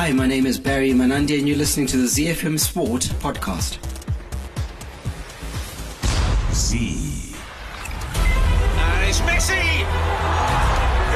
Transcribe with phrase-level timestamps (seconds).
[0.00, 3.82] Hi, my name is Barry Manandi, and you're listening to the ZFM Sport podcast.
[6.52, 7.34] Z.
[8.78, 9.58] And it's Messi!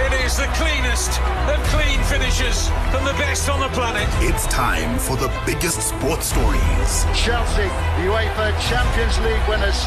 [0.05, 4.09] It is the cleanest of clean finishes from the best on the planet.
[4.19, 7.05] It's time for the biggest sports stories.
[7.15, 7.71] Chelsea,
[8.03, 9.87] UEFA Champions League winners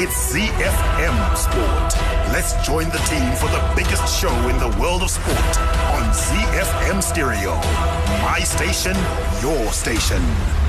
[0.00, 2.32] It's ZFM Sport.
[2.32, 5.58] Let's join the team for the biggest show in the world of sport
[5.90, 7.56] on ZFM Stereo.
[8.22, 8.94] My station,
[9.42, 10.67] your station.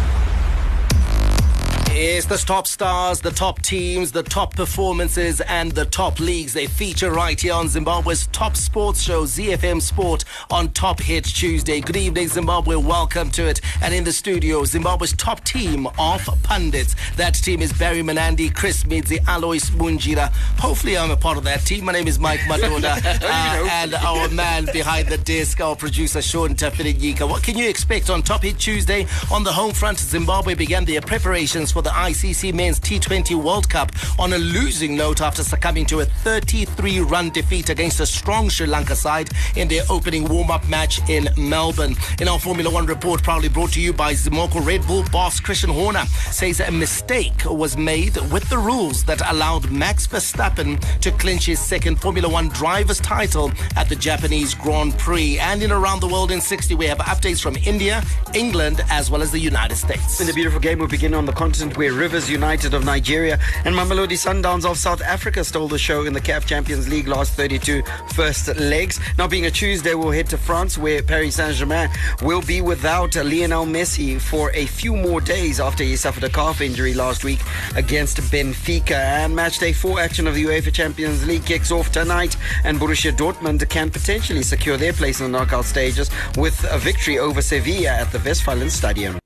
[2.02, 6.54] It's the top stars, the top teams, the top performances, and the top leagues.
[6.54, 11.82] They feature right here on Zimbabwe's top sports show, ZFM Sport, on Top Hit Tuesday.
[11.82, 12.78] Good evening, Zimbabwe.
[12.78, 13.60] Welcome to it.
[13.82, 16.96] And in the studio, Zimbabwe's top team of pundits.
[17.18, 20.32] That team is Barry Manandi, Chris Midzi, Alois Munjira.
[20.58, 21.84] Hopefully, I'm a part of that team.
[21.84, 26.56] My name is Mike Madona, uh, and our man behind the desk, our producer, Sean
[26.56, 27.30] Tafinyika.
[27.30, 29.06] What can you expect on Top Hit Tuesday?
[29.34, 33.92] On the home front, Zimbabwe began their preparations for the ICC Men's T20 World Cup
[34.18, 38.68] on a losing note after succumbing to a 33 run defeat against a strong Sri
[38.68, 41.96] Lanka side in their opening warm up match in Melbourne.
[42.20, 45.70] In our Formula One report, proudly brought to you by Zimoco Red Bull boss Christian
[45.70, 51.46] Horner, says a mistake was made with the rules that allowed Max Verstappen to clinch
[51.46, 55.40] his second Formula One driver's title at the Japanese Grand Prix.
[55.40, 58.04] And in Around the World in 60, we have updates from India,
[58.34, 60.20] England, as well as the United States.
[60.20, 63.74] In the beautiful game, we begin on the continent where Rivers United of Nigeria and
[63.74, 67.82] Mamelodi Sundowns of South Africa stole the show in the CAF Champions League last 32
[68.16, 69.00] first legs.
[69.18, 71.90] Now, being a Tuesday, we'll head to France where Paris Saint Germain
[72.22, 76.60] will be without Lionel Messi for a few more days after he suffered a calf
[76.60, 77.40] injury last week
[77.78, 78.92] against Benfica.
[78.92, 83.14] And match day four action of the UEFA Champions League kicks off tonight, and Borussia
[83.14, 87.92] Dortmund can potentially secure their place in the knockout stages with a victory over Sevilla
[87.92, 89.19] at the Westfalen Stadium.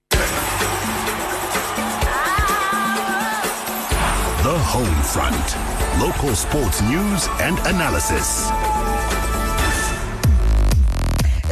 [4.66, 5.56] Home Front.
[6.00, 8.50] Local sports news and analysis.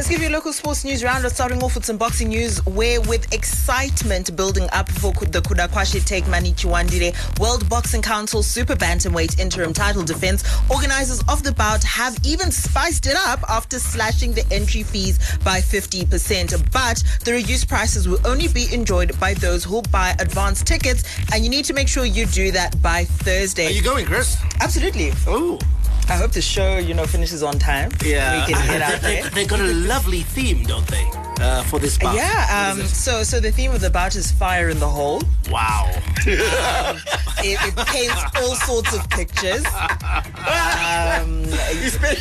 [0.02, 3.00] Let's give you a local sports news roundup, starting off with some boxing news, where
[3.02, 9.38] with excitement building up for the Kudakwashe take Mani Chiwandire World Boxing Council Super Bantamweight
[9.38, 14.44] interim title defense, organizers of the bout have even spiced it up after slashing the
[14.52, 16.72] entry fees by 50%.
[16.72, 21.44] But the reduced prices will only be enjoyed by those who buy advance tickets, and
[21.44, 23.68] you need to make sure you do that by Thursday.
[23.68, 24.36] Are you going, Chris?
[24.60, 25.12] Absolutely.
[25.28, 25.60] Oh.
[26.08, 27.90] I hope the show, you know, finishes on time.
[28.04, 28.46] Yeah.
[28.46, 29.30] We can get out they, there.
[29.30, 31.04] they got a lovely theme, don't they,
[31.42, 32.14] uh, for this bout?
[32.16, 35.22] Yeah, um, so so the theme of the bout is fire in the hole.
[35.50, 35.90] Wow.
[36.24, 39.64] It, it paints all sorts of pictures.
[39.66, 41.42] Um,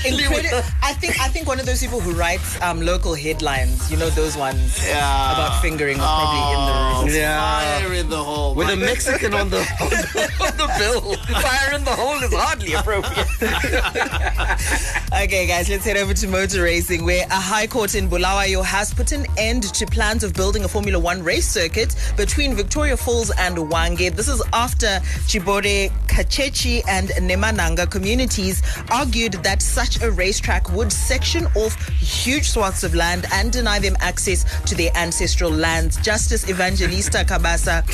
[0.04, 0.50] incredi-
[0.82, 4.10] I think I think one of those people who writes um, local headlines, you know
[4.10, 4.98] those ones Yeah.
[5.34, 6.74] about fingering, are probably in the
[7.14, 7.22] room.
[7.22, 7.80] Yeah.
[7.80, 8.56] Fire in the hole.
[8.56, 11.16] With a Mexican on the, on the, on the bill.
[11.42, 13.28] Fire in the hole is hardly appropriate.
[15.14, 18.94] Okay, guys, let's head over to motor racing, where a high court in Bulawayo has
[18.94, 23.32] put an end to plans of building a Formula One race circuit between Victoria Falls
[23.32, 24.16] and Hwange.
[24.16, 24.88] This is after
[25.28, 32.84] Chibore, Kachechi, and Nemananga communities argued that such a racetrack would section off huge swaths
[32.84, 35.98] of land and deny them access to their ancestral lands.
[35.98, 37.86] Justice Evangelista Kabasa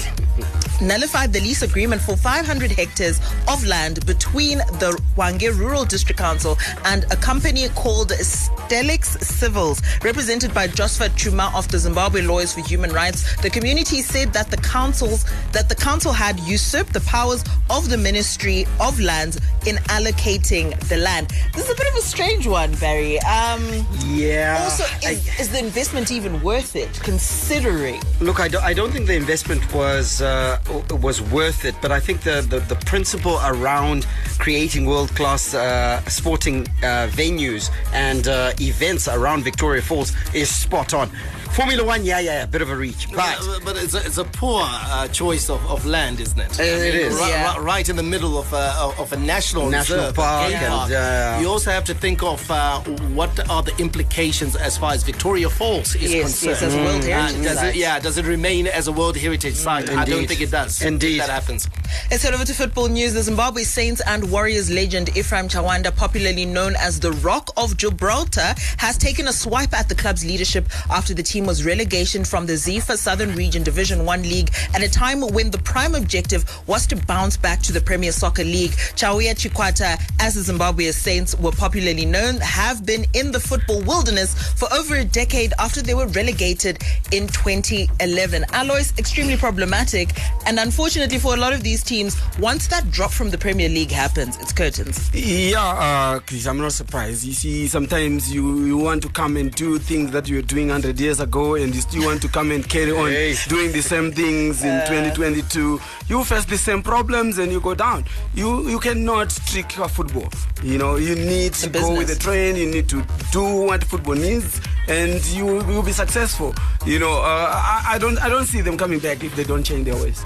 [0.82, 6.58] nullified the lease agreement for 500 hectares of land between the Hwange Rural District Council
[6.86, 10.68] and a company called Stelix Civils, represented by
[10.98, 13.36] Josephat Chuma of the Zimbabwe Lawyers for Human Rights.
[13.42, 17.98] The community said that the councils that the council had usurped the powers of the
[17.98, 21.30] Ministry of Lands in allocating the land.
[21.54, 23.20] This is a bit of a strange one, Barry.
[23.22, 24.58] Um, Yeah.
[24.64, 28.02] also, is, is the investment even worth it, considering?
[28.20, 30.58] Look, I don't, I don't think the investment was uh,
[31.02, 34.08] was worth it, but I think the, the, the principle around
[34.40, 40.87] creating world class uh, sporting uh, venues and uh, events around Victoria Falls is spot
[40.94, 41.10] on.
[41.52, 44.18] Formula One, yeah, yeah, a bit of a reach, but Uh, but it's a, it's
[44.18, 46.60] a poor uh, choice of, of land, isn't it?
[46.60, 47.16] It- it is.
[47.16, 47.58] Ri- Yeah.
[47.60, 50.92] right in the middle of a, of a national, National reserve, park game and, park.
[50.92, 52.80] uh, you also have to think of uh,
[53.20, 56.50] what are the implications as far as Victoria Falls is Yes, concerned.
[56.52, 59.18] yes, as a World Uh, Heritage does it, yeah, does it remain as a World
[59.18, 59.90] Heritage Site?
[59.90, 60.82] I don't think it does.
[60.82, 61.20] Indeed.
[61.20, 61.68] If that happens.
[62.12, 63.14] Let's head over to football news.
[63.14, 68.54] The Zimbabwe Saints and Warriors legend Ephraim Chawanda, popularly known as the Rock of Gibraltar,
[68.78, 72.54] has taken a swipe at the club's leadership after the team was relegation from the
[72.54, 76.96] Zifa Southern Region Division 1 League at a time when the prime objective was to
[76.96, 78.72] bounce back to the Premier Soccer League.
[78.96, 84.34] Chauya Chikwata, as the Zimbabwe Saints were popularly known, have been in the football wilderness
[84.54, 86.82] for over a decade after they were relegated
[87.12, 88.46] in 2011.
[88.54, 90.10] Alois, extremely problematic.
[90.46, 93.92] And unfortunately for a lot of these teams, once that drop from the Premier League
[93.92, 95.14] happens, it's curtains.
[95.14, 97.24] Yeah, uh, Chris, I'm not surprised.
[97.24, 100.68] You see, sometimes you, you want to come and do things that you were doing
[100.68, 103.36] 100 years ago, and you still want to come and carry on Hey.
[103.48, 105.80] doing the same things in 2022.
[106.08, 108.06] You face the same problems and you go down.
[108.34, 110.30] You you cannot trick a football.
[110.64, 112.18] You know, you need to go with the business.
[112.24, 112.58] trend.
[112.58, 116.54] You need to do what football needs, and you will be successful.
[116.86, 119.64] You know, uh, I, I don't I don't see them coming back if they don't
[119.64, 120.24] change their ways.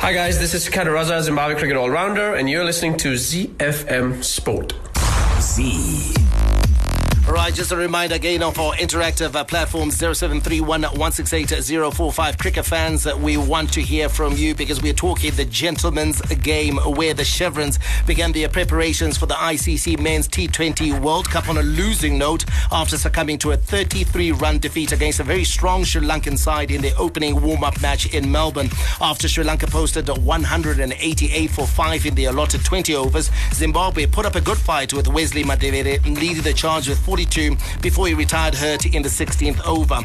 [0.00, 4.74] Hi guys, this is Ricardo Raza, Zimbabwe cricket all-rounder, and you're listening to ZFM Sport.
[5.40, 6.12] Z.
[7.36, 10.84] Right, just a reminder again of our interactive uh, platform 0731
[12.38, 16.78] Cricket fans, uh, we want to hear from you because we're talking the gentleman's game
[16.78, 21.62] where the Chevrons began their preparations for the ICC Men's T20 World Cup on a
[21.62, 26.38] losing note after succumbing to a 33 run defeat against a very strong Sri Lankan
[26.38, 28.70] side in the opening warm up match in Melbourne.
[28.98, 34.36] After Sri Lanka posted 188 for 5 in the allotted 20 overs, Zimbabwe put up
[34.36, 38.86] a good fight with Wesley Madhevere leading the charge with 42 before he retired hurt
[38.86, 40.00] in the 16th over.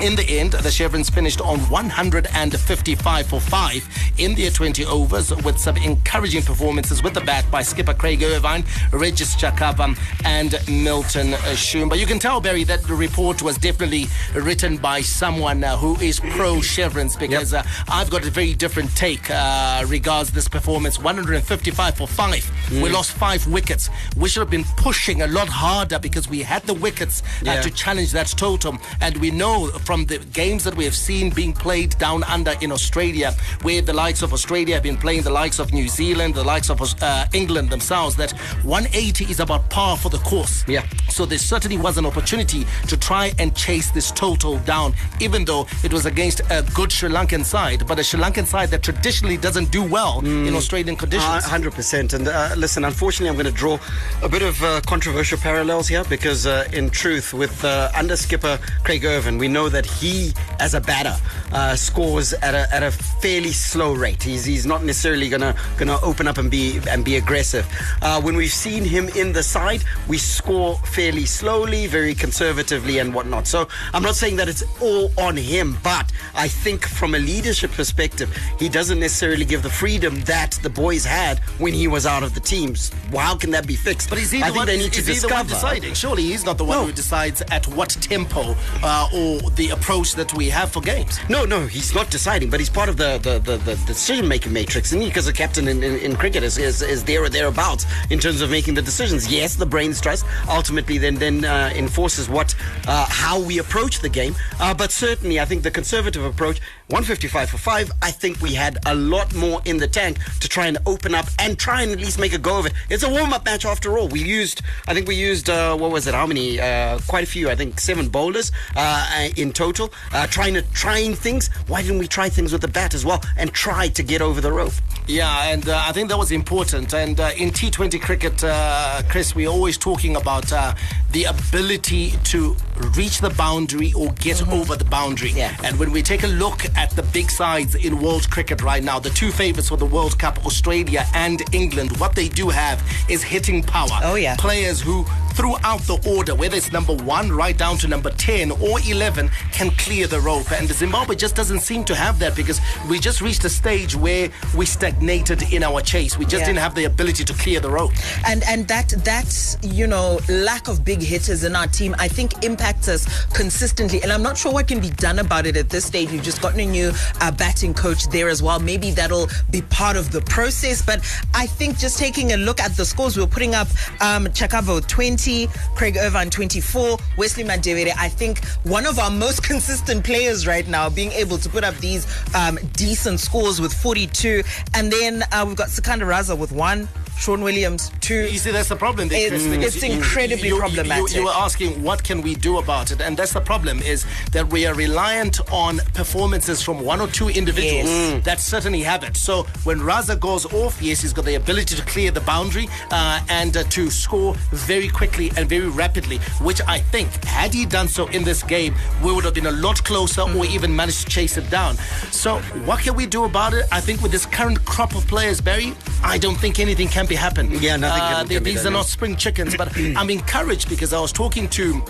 [0.00, 5.58] In the end, the Chevrons finished on 155 for 5 in their 20 overs with
[5.58, 11.98] some encouraging performances with the bat by skipper Craig Ervine, Regis Chakabva, and Milton Shumba.
[11.98, 16.20] You can tell, Barry, that the report was definitely written by someone uh, who is
[16.20, 20.98] pro Chevrons because uh, I've got a very different take uh, regards this performance.
[20.98, 22.72] 155 for 5.
[22.82, 23.88] We lost 5 wickets.
[24.16, 27.60] We should have been pushing a lot harder because we had the wickets Yeah.
[27.60, 28.78] to challenge that totem.
[29.00, 32.72] And we know from the games that we have seen being played down under in
[32.72, 36.44] Australia, where the likes of Australia have been playing the likes of New Zealand, the
[36.44, 38.32] likes of uh, England themselves, that
[38.64, 40.64] 180 is about par for the course.
[40.68, 40.84] Yeah.
[41.08, 45.66] So there certainly was an opportunity to try and chase this total down, even though
[45.82, 49.36] it was against a good Sri Lankan side, but a Sri Lankan side that traditionally
[49.36, 51.44] doesn't do well in Australian conditions.
[51.44, 52.12] Uh, 100%.
[52.14, 53.78] And uh, listen, unfortunately, I'm going to draw
[54.22, 58.58] a bit of uh, controversial parallels here because, uh, in truth, with uh, under skipper
[58.84, 61.14] Craig Ervine, we know that he, as a batter,
[61.52, 64.22] uh, scores at a, at a fairly slow rate.
[64.22, 67.66] He's, he's not necessarily going to gonna open up and be and be aggressive.
[68.02, 73.14] Uh, when we've seen him in the side, we score fairly slowly, very conservatively, and
[73.14, 73.46] whatnot.
[73.46, 77.70] So I'm not saying that it's all on him, but I think from a leadership
[77.72, 82.22] perspective, he doesn't necessarily give the freedom that the boys had when he was out
[82.22, 82.90] of the teams.
[83.12, 84.08] Well, how can that be fixed?
[84.10, 84.66] But is he I the think one?
[84.66, 85.48] they need is to he the one discover.
[85.48, 85.94] deciding?
[85.94, 86.84] Surely he's not the one No.
[86.86, 91.18] who decides at what tempo uh, or the approach that we have for games.
[91.30, 94.52] No, no, he's not deciding, but he's part of the the, the, the decision making
[94.52, 97.86] matrix, and because the captain in, in, in cricket is, is, is there or thereabouts
[98.10, 99.32] in terms of making the decisions.
[99.32, 102.54] Yes, the brains trust ultimately then then uh, enforces what
[102.86, 107.50] uh, how we approach the game, uh, but certainly I think the conservative approach, 155
[107.50, 110.78] for five, I think we had a lot more in the tank to try and
[110.86, 112.74] open up and try and at least make a go of it.
[112.88, 114.06] It's a warm up match after all.
[114.06, 116.14] We used, I think we used uh, what was it?
[116.14, 116.60] How many?
[116.60, 117.50] Uh, quite a few.
[117.50, 121.48] I think seven bowlers uh, in total, uh, trying to trying things.
[121.66, 124.40] Why didn't we try things with the bat as well and try to get over
[124.40, 124.74] the rope?
[125.08, 126.92] Yeah, and uh, I think that was important.
[126.94, 130.74] And uh, in T20 cricket, uh, Chris, we're always talking about uh,
[131.12, 132.56] the ability to
[132.96, 135.30] reach the boundary or get over the boundary.
[135.30, 135.56] Yeah.
[135.64, 138.98] And when we take a look at the big sides in world cricket right now,
[138.98, 143.22] the two favorites for the World Cup, Australia and England, what they do have is
[143.22, 143.88] hitting power.
[144.02, 144.36] Oh, yeah.
[144.36, 145.04] Players who,
[145.34, 149.70] throughout the order, whether it's number one right down to number 10 or 11, can
[149.72, 150.50] clear the rope.
[150.52, 154.30] And Zimbabwe just doesn't seem to have that because we just reached a stage where
[154.56, 156.18] we stagnated in our chase.
[156.18, 156.46] We just Yeah.
[156.46, 157.92] didn't have the ability to clear the rope.
[158.26, 162.44] and and that that you know lack of big hitters in our team I think
[162.44, 165.84] impacts us consistently and I'm not sure what can be done about it at this
[165.84, 169.96] stage we've just gotten new uh, batting coach there as well maybe that'll be part
[169.96, 170.98] of the process but
[171.34, 173.68] I think just taking a look at the scores we're putting up
[174.00, 179.42] um, Chakabva 20 Craig Ervine 24 Wesley Madhevere I think one of our most most
[179.52, 184.42] consistent players right now, being able to put up these um, decent scores with 42.
[184.74, 186.88] And then uh, we've got Sikandar Raza with one.
[187.18, 188.26] Sean Williams, two.
[188.26, 189.08] You see, that's the problem.
[189.08, 191.10] There, It's, it's incredibly you, you- problematic.
[191.14, 194.04] You, you were asking what can we do about it, and that's the problem is
[194.32, 198.12] that we are reliant on performances from one or two individuals Yes.
[198.20, 198.24] Mm.
[198.24, 199.16] that certainly have it.
[199.16, 203.20] So when Raza goes off, yes, he's got the ability to clear the boundary uh,
[203.28, 207.88] and uh, to score very quickly and very rapidly, which I think had he done
[207.88, 210.50] so in this game, we would have been a lot closer or Mm.
[210.50, 211.76] even managed to chase it down.
[212.12, 213.64] So what can we do about it?
[213.72, 215.72] I think with this current crop of players, Barry,
[216.04, 217.50] I don't think anything can be happen.
[217.60, 220.92] Yeah, nothing Uh, can they- be These are not spring chickens, but I'm encouraged because
[220.92, 221.82] I was talking to.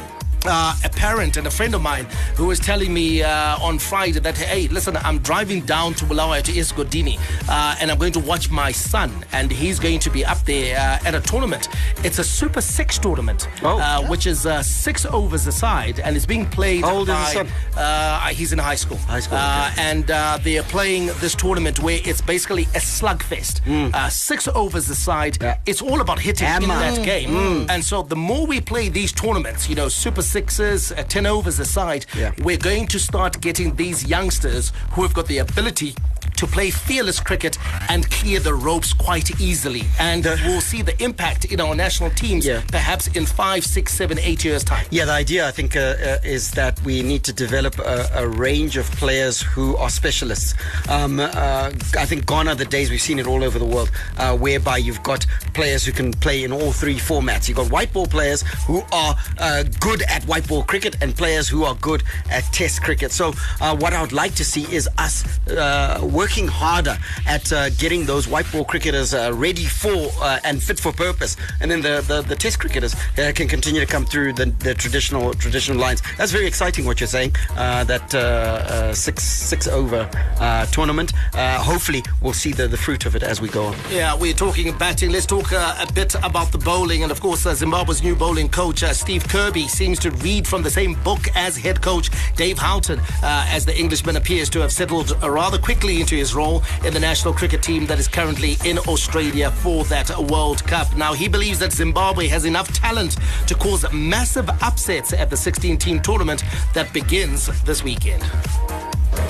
[0.49, 4.21] Uh, a parent and a friend of mine who was telling me uh, on Friday
[4.21, 8.21] that hey, listen, I'm driving down to Bulawayo to Isgodini, uh, and I'm going to
[8.21, 11.69] watch my son, and he's going to be up there uh, at a tournament.
[12.05, 13.79] It's a Super Six tournament, Oh.
[13.79, 17.25] uh, which is uh, six overs aside, and it's being played How old is by.
[17.25, 17.49] his son?
[17.77, 18.99] Uh, he's in high school.
[18.99, 19.83] High school, Uh, okay.
[19.83, 23.61] and uh, they are playing this tournament where it's basically a slugfest.
[23.95, 25.39] Uh, six overs aside.
[25.41, 25.59] Yeah.
[25.67, 27.31] It's all about hitting in that game.
[27.31, 27.71] Mm.
[27.71, 31.59] And so the more we play these tournaments, you know, super sixes, uh, 10 overs
[31.59, 32.33] aside, Yeah.
[32.43, 35.95] we're going to start getting these youngsters who have got the ability
[36.37, 39.83] to play fearless cricket and clear the ropes quite easily.
[39.99, 42.63] And we'll see the impact in our national teams Yeah.
[42.71, 44.87] perhaps in five, six, seven, eight years' time.
[44.91, 48.29] Yeah, the idea I think uh, uh, is that we need to develop a, a
[48.29, 50.55] range of players who are specialists.
[50.89, 53.91] Um, uh, I think gone are the days we've seen it all over the world,
[54.19, 57.49] uh, whereby you've got players who can play in all three formats.
[57.49, 61.49] You've got white ball players who are uh, good at white ball cricket and players
[61.49, 63.13] who are good at Test cricket.
[63.13, 67.71] So uh, what I would like to see is us uh, working harder at uh,
[67.79, 71.81] getting those white ball cricketers uh, ready for uh, and fit for purpose, and then
[71.81, 75.79] the the, the Test cricketers uh, can continue to come through the, the traditional traditional
[75.79, 76.03] lines.
[76.19, 77.37] That's very exciting what you're saying.
[77.57, 78.11] Uh, that
[78.97, 80.11] six six over
[80.73, 81.13] tournament.
[81.71, 83.77] Hopefully, we'll see the, the fruit of it as we go on.
[83.89, 85.13] Yeah, we're talking batting.
[85.13, 87.05] Let's talk a bit about the bowling.
[87.05, 90.95] And of course, Zimbabwe's new bowling coach, Steve Kirby, seems to read from the same
[91.05, 96.01] book as head coach Dave Houghton, as the Englishman appears to have settled rather quickly
[96.01, 100.11] into his role in the national cricket team that is currently in Australia for that
[100.31, 100.97] World Cup.
[100.97, 105.79] Now, he believes that Zimbabwe has enough talent to cause massive upsets at the 16
[105.79, 106.43] team tournament
[106.75, 108.25] that begins this weekend.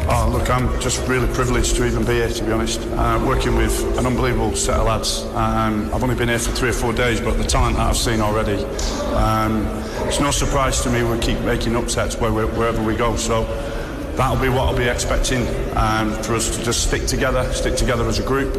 [0.09, 2.81] Oh, look, I'm just really privileged to even be here, to be honest.
[2.81, 5.25] Uh, working with an unbelievable set of lads.
[5.35, 7.97] Um, I've only been here for three or four days, but the talent that I've
[7.97, 8.62] seen already,
[9.14, 9.66] um,
[10.07, 13.16] it's no surprise to me we keep making upsets wherever we go.
[13.16, 13.45] So
[14.16, 15.46] that'll be what I'll be expecting
[15.76, 18.56] um, for us to just stick together, stick together as a group,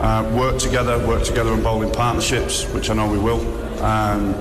[0.00, 3.40] uh, work together, work together and bowl in partnerships, which I know we will.
[3.82, 4.34] Um,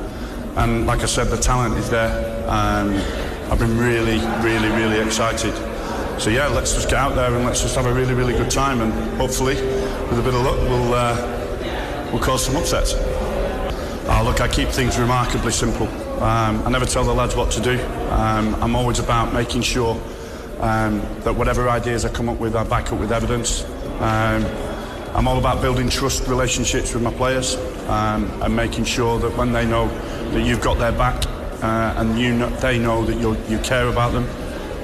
[0.56, 2.50] and like I said, the talent is there.
[2.50, 2.96] Um,
[3.52, 5.54] I've been really, really, really excited.
[6.20, 8.52] So yeah, let's just get out there and let's just have a really, really good
[8.52, 12.94] time, and hopefully, with a bit of luck, we'll uh, we'll cause some upsets.
[14.06, 15.88] Oh, look, I keep things remarkably simple.
[16.22, 17.84] Um, I never tell the lads what to do.
[18.12, 20.00] Um, I'm always about making sure
[20.64, 23.66] um, that whatever ideas I come up with, I back up with evidence.
[24.00, 24.46] Um,
[25.14, 27.58] I'm all about building trust relationships with my players
[27.90, 29.90] um, and making sure that when they know
[30.32, 31.28] that you've got their back
[31.62, 33.18] uh, and you know, they know that
[33.50, 34.24] you care about them,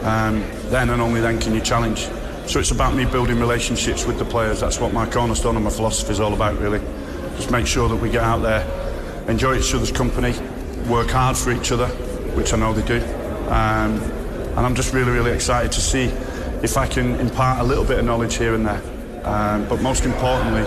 [0.05, 2.09] um, then and only then can you challenge.
[2.45, 4.59] So it's about me building relationships with the players.
[4.59, 6.79] That's what my cornerstone and my philosophy is all about, really.
[7.37, 8.65] Just make sure that we get out there,
[9.29, 10.33] enjoy each other's company,
[10.89, 11.87] work hard for each other,
[12.35, 13.01] which I know they do.
[13.49, 14.18] Um,
[14.55, 16.05] and I'm just really, really excited to see
[16.63, 18.81] if I can impart a little bit of knowledge here and there.
[19.23, 20.63] Um, but most importantly,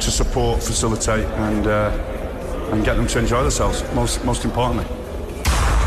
[0.00, 1.90] to support, facilitate, and uh,
[2.72, 3.82] and get them to enjoy themselves.
[3.94, 5.03] Most most importantly.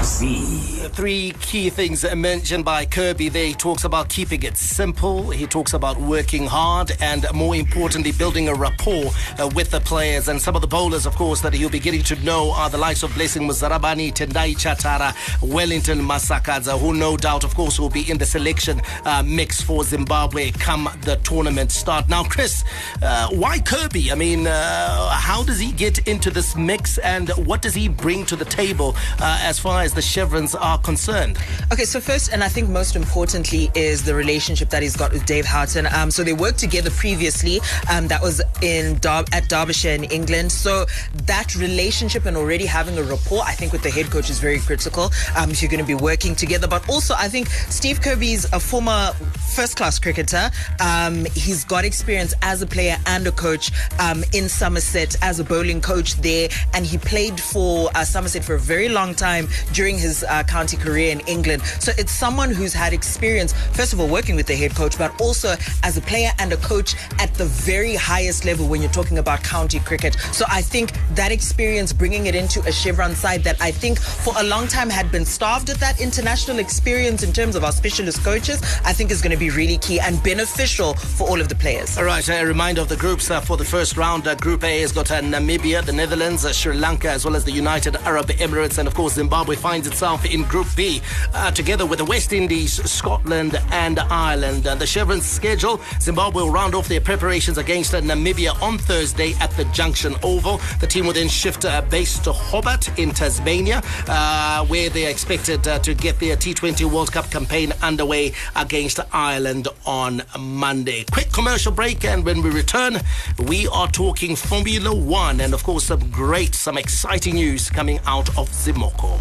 [0.07, 3.47] Three key things mentioned by Kirby there.
[3.47, 5.29] He talks about keeping it simple.
[5.29, 10.29] He talks about working hard and, more importantly, building a rapport uh, with the players.
[10.29, 12.77] And some of the bowlers, of course, that he'll be getting to know are the
[12.77, 18.09] likes of Blessing Muzarabani, Tendai Chatara, Wellington Masakadza, who no doubt, of course, will be
[18.09, 22.07] in the selection uh, mix for Zimbabwe come the tournament start.
[22.07, 22.63] Now, Chris,
[23.01, 24.11] uh, why Kirby?
[24.11, 28.25] I mean, uh, how does he get into this mix and what does he bring
[28.27, 31.39] to the table uh, as far as the chevrons are concerned?
[31.73, 35.25] Okay, so first, and I think most importantly, is the relationship that he's got with
[35.25, 35.87] Dave Houghton.
[35.87, 37.59] Um, so they worked together previously.
[37.89, 40.51] Um, that was in Dar- at Derbyshire in England.
[40.51, 40.85] So
[41.25, 44.59] that relationship and already having a rapport, I think, with the head coach is very
[44.59, 45.09] critical.
[45.35, 48.59] Um, if you're going to be working together, but also I think Steve Kirby's a
[48.59, 49.13] former
[49.55, 50.51] first-class cricketer.
[50.79, 55.43] Um, he's got experience as a player and a coach um, in Somerset as a
[55.43, 59.86] bowling coach there, and he played for uh, Somerset for a very long time during
[59.87, 61.61] during his uh, county career in England.
[61.79, 65.11] So it's someone who's had experience, first of all, working with the head coach, but
[65.21, 69.17] also as a player and a coach at the very highest level when you're talking
[69.17, 70.17] about county cricket.
[70.33, 74.33] So I think that experience, bringing it into a Chevron side that I think for
[74.37, 78.21] a long time had been starved of that international experience in terms of our specialist
[78.25, 81.55] coaches, I think is going to be really key and beneficial for all of the
[81.55, 81.97] players.
[81.97, 84.27] All right, a reminder of the groups uh, for the first round.
[84.27, 87.53] Uh, Group A has got uh, Namibia, the Netherlands, Sri Lanka, as well as the
[87.53, 91.01] United Arab Emirates, and of course Zimbabwe finds itself in Group B,
[91.33, 94.65] uh, together with the West Indies, Scotland, and Ireland.
[94.65, 99.51] Uh, the Chevron schedule: Zimbabwe will round off their preparations against Namibia on Thursday at
[99.57, 100.61] the Junction Oval.
[100.79, 105.09] The team will then shift uh, base to Hobart in Tasmania, uh, where they are
[105.09, 111.03] expected uh, to get their T20 World Cup campaign underway against Ireland on Monday.
[111.11, 113.01] Quick commercial break, and when we return,
[113.49, 118.29] we are talking Formula One, and of course some great, some exciting news coming out
[118.37, 119.19] of Zimoco.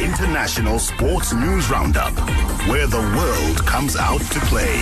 [0.00, 2.12] International Sports News Roundup,
[2.68, 4.78] where the world comes out to play.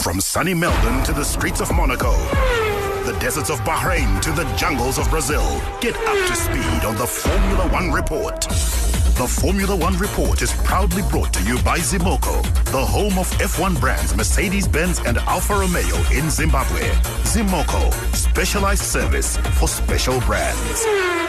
[0.00, 2.12] From sunny Melbourne to the streets of Monaco,
[3.04, 7.06] the deserts of Bahrain to the jungles of Brazil, get up to speed on the
[7.06, 8.46] Formula One Report.
[9.16, 13.80] The Formula One Report is proudly brought to you by Zimoco, the home of F1
[13.80, 16.82] brands Mercedes Benz and Alfa Romeo in Zimbabwe.
[17.24, 21.25] Zimoco, specialized service for special brands.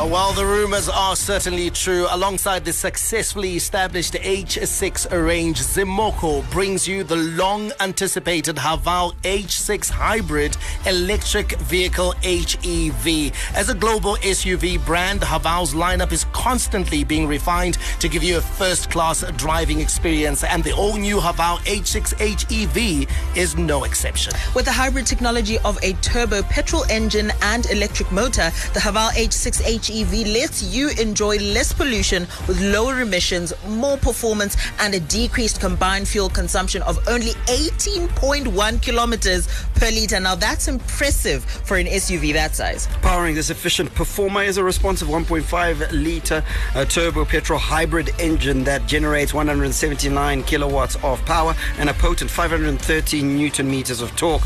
[0.00, 6.88] Uh, While the rumors are certainly true, alongside the successfully established H6 range, Zimoco brings
[6.88, 13.32] you the long anticipated Haval H6 hybrid electric vehicle HEV.
[13.54, 18.40] As a global SUV brand, Haval's lineup is constantly being refined to give you a
[18.40, 24.32] first class driving experience, and the all new Haval H6 HEV is no exception.
[24.54, 29.60] With the hybrid technology of a turbo petrol engine and electric motor, the Haval H6
[29.90, 36.06] HEV lets you enjoy less pollution with lower emissions, more performance, and a decreased combined
[36.06, 40.20] fuel consumption of only 18.1 kilometers per liter.
[40.20, 42.86] Now, that's impressive for an SUV that size.
[43.02, 46.44] Powering this efficient performer is a responsive 1.5 liter
[46.74, 53.36] uh, turbo petrol hybrid engine that generates 179 kilowatts of power and a potent 513
[53.36, 54.42] newton meters of torque.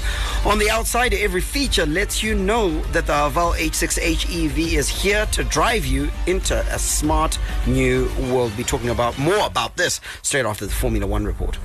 [0.47, 5.27] On the outside, every feature lets you know that the Haval H6 HEV is here
[5.35, 8.35] to drive you into a smart new world.
[8.35, 11.59] We'll be talking about more about this straight after the Formula One report.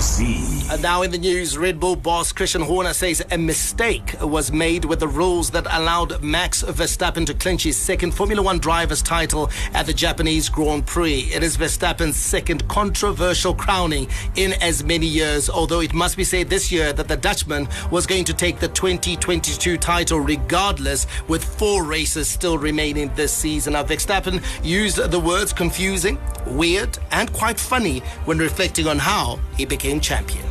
[0.00, 0.66] Z.
[0.68, 4.84] And now in the news, Red Bull boss Christian Horner says a mistake was made
[4.84, 9.50] with the rules that allowed Max Verstappen to clinch his second Formula One driver's title
[9.74, 11.20] at the Japanese Grand Prix.
[11.32, 16.50] It is Verstappen's second controversial crowning in as many years, although it must be said
[16.50, 21.84] this year that the Dutchman was going to take the 2022 title regardless, with four
[21.84, 23.74] races still remaining this season.
[23.74, 29.64] Now, Verstappen used the words confusing, weird, and quite funny when reflecting on how he
[29.64, 30.44] became champion.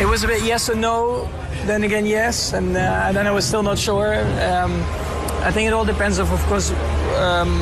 [0.00, 1.28] It was a bit yes and no,
[1.66, 4.14] then again yes, and uh, then I was still not sure.
[4.50, 4.72] Um,
[5.42, 6.70] I think it all depends of, of course,
[7.16, 7.60] um,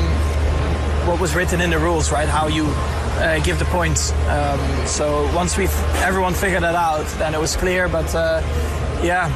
[1.06, 2.28] what was written in the rules, right?
[2.28, 4.12] How you uh, give the points.
[4.28, 5.66] Um, so once we
[6.04, 7.88] everyone figured that out, then it was clear.
[7.88, 8.40] But uh,
[9.02, 9.30] yeah,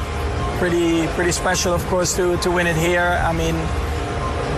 [0.59, 3.19] pretty pretty special, of course, to to win it here.
[3.29, 3.55] I mean.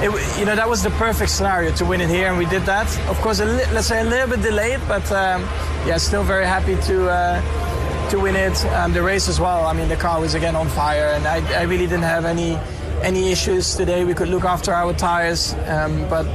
[0.05, 2.61] It, you know that was the perfect scenario to win it here, and we did
[2.67, 2.85] that.
[3.09, 5.41] Of course, li- let's say a little bit delayed, but um,
[5.87, 8.63] yeah, still very happy to uh, to win it.
[8.65, 9.65] Um, the race as well.
[9.65, 12.55] I mean, the car was again on fire, and I, I really didn't have any
[13.01, 14.05] any issues today.
[14.05, 16.27] We could look after our tires, um, but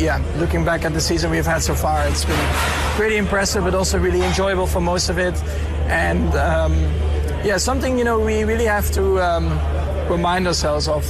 [0.00, 2.46] yeah, looking back at the season we've had so far, it's been
[2.96, 5.34] pretty impressive, but also really enjoyable for most of it.
[5.90, 6.72] And um,
[7.44, 9.50] yeah, something you know we really have to um,
[10.08, 11.04] remind ourselves of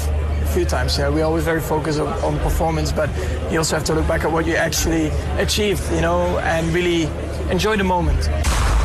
[0.50, 0.98] few times.
[0.98, 3.08] Yeah, we're always very focused on, on performance, but
[3.50, 5.08] you also have to look back at what you actually
[5.38, 7.04] achieved, you know, and really
[7.50, 8.28] enjoy the moment.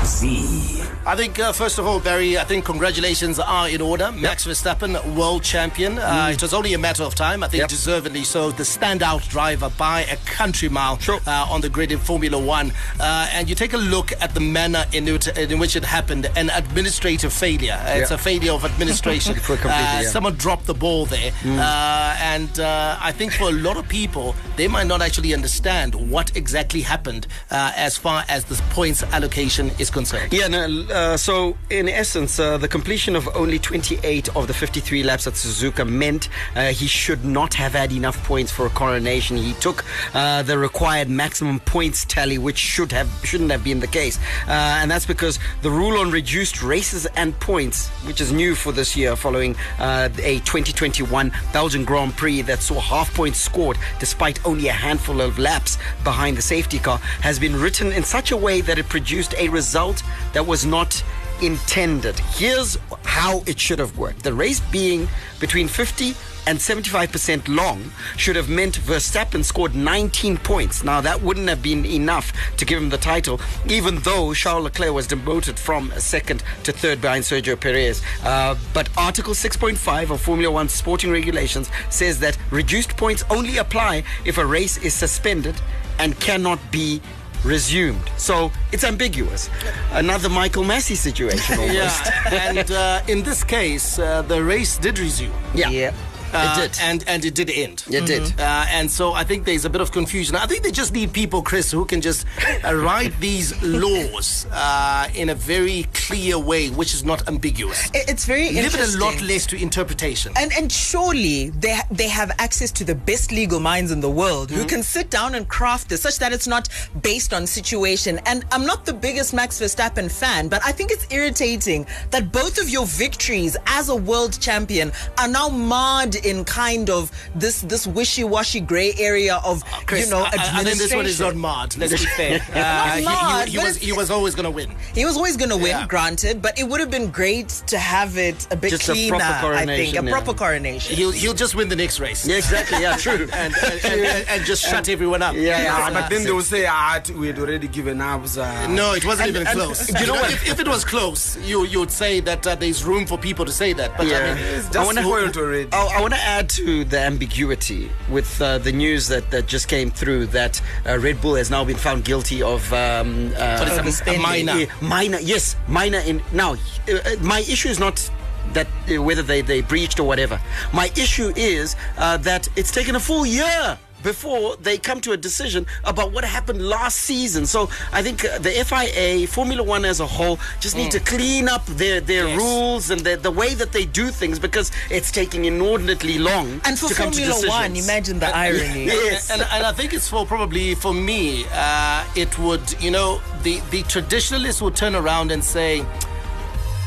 [0.05, 0.81] Z.
[1.07, 4.11] I think, uh, first of all, Barry, I think congratulations are in order.
[4.11, 5.99] Max Verstappen, world champion.
[5.99, 7.43] Uh, It was only a matter of time.
[7.43, 7.69] I think Yep.
[7.69, 8.49] deservedly so.
[8.51, 11.19] The standout driver by a country mile Sure.
[11.27, 12.71] uh, on the grid in Formula One.
[12.99, 16.27] Uh, and you take a look at the manner in, it, in which it happened
[16.35, 17.79] an administrative failure.
[17.85, 19.35] It's a failure of administration.
[19.65, 20.01] Uh, yeah.
[20.09, 21.31] Someone dropped the ball there.
[21.45, 25.93] Uh, and uh, I think for a lot of people, they might not actually understand
[25.95, 30.04] what exactly happened uh, as far as the points allocation is concerned.
[30.31, 35.03] Yeah, no, uh, so in essence, uh, the completion of only 28 of the 53
[35.03, 39.37] laps at Suzuka meant uh, he should not have had enough points for a coronation.
[39.37, 43.87] He took uh, the required maximum points tally, which should have shouldn't have been the
[43.87, 48.55] case, uh, and that's because the rule on reduced races and points, which is new
[48.55, 53.77] for this year, following uh, a 2021 Belgian Grand Prix that saw half points scored
[53.99, 58.31] despite only a handful of laps behind the safety car, has been written in such
[58.31, 59.84] a way that it produced a result
[60.33, 61.03] that was not
[61.41, 62.17] intended.
[62.19, 64.23] Here's how it should have worked.
[64.23, 65.07] The race being
[65.39, 66.13] between 50
[66.47, 70.83] and 75% long should have meant Verstappen scored 19 points.
[70.83, 74.93] Now, that wouldn't have been enough to give him the title, even though Charles Leclerc
[74.93, 78.01] was demoted from second to third behind Sergio Perez.
[78.23, 84.03] Uh, but Article 6.5 of Formula One sporting regulations says that reduced points only apply
[84.23, 85.59] if a race is suspended
[85.97, 87.01] and cannot be
[87.43, 88.09] resumed.
[88.17, 89.49] So it's ambiguous.
[89.91, 92.05] Another Michael Masi situation almost.
[92.05, 95.33] Yeah, and uh, in this case, uh, the race did resume.
[95.53, 95.69] Yeah.
[95.69, 95.93] Yeah.
[96.33, 96.79] Uh, It did.
[96.81, 97.83] and and it did end.
[97.89, 98.23] It did.
[98.39, 100.35] Uh, and so I think there's a bit of confusion.
[100.35, 102.25] I think they just need people, Chris, who can just
[102.63, 103.53] uh, write these
[103.85, 107.89] laws uh, in a very clear way, which is not ambiguous.
[107.93, 110.31] It's very Leave it a lot less to interpretation.
[110.35, 114.51] And and surely they they have access to the best legal minds in the world
[114.51, 116.69] who can sit down and craft this such that it's not
[117.01, 118.19] based on situation.
[118.25, 122.59] And I'm not the biggest Max Verstappen fan, but I think it's irritating that both
[122.61, 127.85] of your victories as a world champion are now marred in kind of this this
[127.87, 131.25] wishy-washy gray area of Chris, you know I, I, I think this one is administration.
[131.25, 131.77] not marred.
[131.77, 132.39] Let's be fair.
[132.53, 134.69] Not Uh, he- he, he was he was always going to win.
[134.93, 135.87] He was always going to win, Yeah.
[135.87, 139.17] granted, but it would have been great to have it a bit Just a cleaner.
[139.19, 140.11] proper I think a yeah.
[140.11, 140.95] proper coronation.
[140.95, 142.27] He'll he'll just win the next race.
[142.27, 142.81] Yeah, exactly.
[142.81, 143.27] Yeah, true.
[143.33, 145.35] And, and, and, and, and just shut everyone up.
[145.35, 148.21] Yeah, Yeah, yeah, but then they will say, ah, we had already given up.
[148.37, 149.87] Uh, No, it wasn't And- even and- close.
[149.87, 150.31] do you know what?
[150.31, 153.45] If, if it was close, you you would say that uh, there's room for people
[153.45, 153.95] to say that.
[153.97, 154.17] But Yeah.
[154.17, 155.69] I mean, It's just wanna- spoiled already.
[155.73, 159.67] Oh, I want to add to the ambiguity with uh, the news that, that just
[159.67, 163.87] came through that uh, Red Bull has now been found guilty of um, uh, What
[163.87, 164.67] is it, a minor?
[164.83, 165.97] Minor, yes, minor.
[165.97, 168.07] In now, uh, uh, my issue is not
[168.53, 170.39] that uh, whether they they breached or whatever.
[170.71, 173.79] My issue is uh, that it's taken a full year.
[174.05, 178.37] Before they come to a decision about what happened last season, so I think uh,
[178.37, 182.37] the FIA, Formula One as a whole, just need to clean up their their Yes.
[182.37, 186.61] rules and the, the way that they do things because it's taking inordinately long.
[186.65, 188.85] And for to come to Formula One, imagine the irony.
[188.85, 189.31] Yes.
[189.31, 193.59] and, and I think it's for probably for me, uh, it would you know the
[193.71, 195.83] the traditionalists would turn around and say.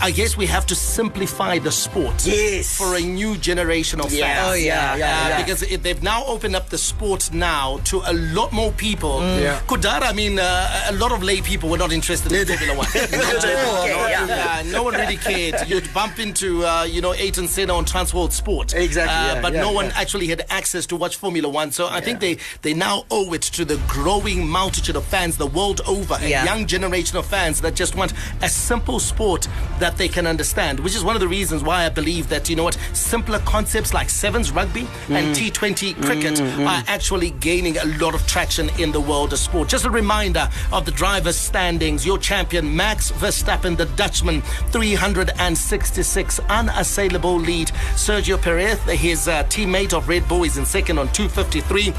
[0.00, 2.76] I guess we have to simplify the sport Yes.
[2.76, 4.26] for a new generation of Yeah.
[4.26, 4.48] fans.
[4.48, 5.36] Oh, yeah, Uh, yeah, yeah.
[5.42, 9.20] Because it, they've now opened up the sport now to a lot more people.
[9.40, 9.58] Yeah.
[9.66, 12.86] Kudara, I mean, uh, a lot of lay people were not interested in Formula One.
[12.94, 14.26] Yeah.
[14.28, 15.68] Yeah, no one really cared.
[15.68, 18.74] You'd bump into, uh, you know, Ayrton Senna on Transworld Sport.
[18.74, 19.92] Exactly, Uh, yeah, but yeah, no one yeah.
[20.00, 21.72] actually had access to watch Formula One.
[21.72, 25.46] So I think they, they now owe it to the growing multitude of fans the
[25.46, 29.48] world over, a young generation of fans that just want a simple sport
[29.80, 32.56] that they can understand, which is one of the reasons why I believe that, you
[32.56, 35.14] know what, simpler concepts like Sevens rugby Mm.
[35.14, 39.68] and T20 cricket are actually gaining a lot of traction in the world of sport.
[39.68, 42.04] Just a reminder of the drivers' standings.
[42.04, 47.68] Your champion, Max Verstappen, the Dutchman, 366 unassailable lead.
[47.94, 51.92] Sergio Perez, his uh, teammate of Red Bull, is in second on 253.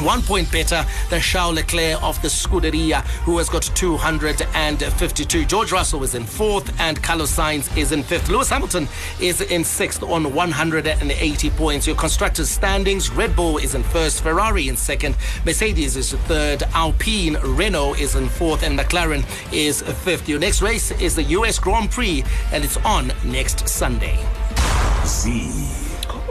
[0.00, 5.44] One point better than Charles Leclerc of the Scuderia, who has got 252.
[5.44, 8.28] George Russell is in fourth, and Carlos Sainz is in fifth.
[8.28, 8.86] Lewis Hamilton
[9.20, 11.86] is in sixth on 180 points.
[11.86, 17.36] Your constructors' standings Red Bull is in first, Ferrari in second, Mercedes is third, Alpine,
[17.42, 20.28] Renault is in fourth, and McLaren is fifth.
[20.28, 24.18] Your next race is the US Grand Prix, and it's on next Sunday.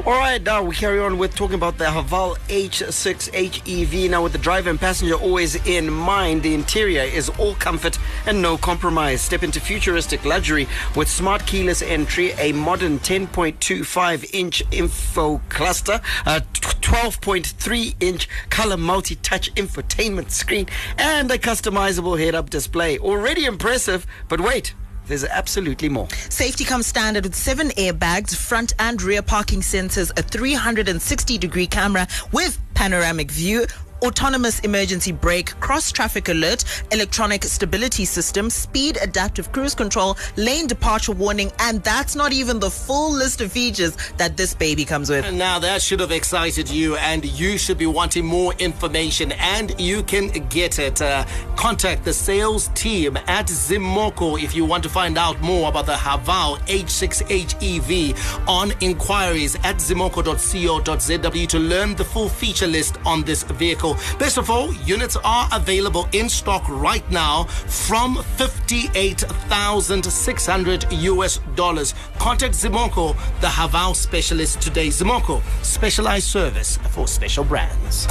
[0.06, 4.12] All right, now we carry on with talking about the Haval H6 HEV.
[4.12, 8.42] Now, with the driver and passenger always in mind, the interior is all comfort and
[8.42, 9.22] no compromise.
[9.22, 16.42] Step into futuristic luxury with smart keyless entry, a modern 10.25 inch info cluster, a
[16.42, 23.00] 12.3 inch color multi touch infotainment screen, and a customizable head up display.
[23.00, 24.74] Already impressive, but wait.
[25.08, 26.08] There's absolutely more.
[26.30, 32.08] Safety comes standard with seven airbags, front and rear parking sensors, a 360 degree camera
[32.32, 33.66] with panoramic view,
[34.02, 41.12] autonomous emergency brake, cross traffic alert, electronic stability system, speed adaptive cruise control, lane departure
[41.12, 45.26] warning, and that's not even the full list of features that this baby comes with.
[45.26, 49.80] And Now that should have excited you, and you should be wanting more information, and
[49.80, 51.02] you can get it.
[51.02, 55.86] Uh, contact the sales team at Zimoco if you want to find out more about
[55.88, 58.14] the Haval H6HEV E
[58.48, 63.87] on inquiries at zimoco.co.zw to learn the full feature list on this vehicle.
[64.18, 71.94] Best of all, units are available in stock right now from 58,600 US dollars.
[72.20, 74.88] Contact Zimoco, the Haval specialist today.
[74.88, 78.08] Zimoco, specialized service for special brands.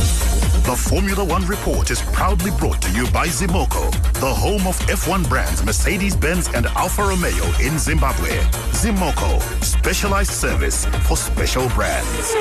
[0.67, 5.29] The Formula One Report is proudly brought to you by Zimoco, the home of F1
[5.29, 8.31] brands Mercedes Benz and Alfa Romeo in Zimbabwe.
[8.73, 12.35] Zimoco, specialized service for special brands.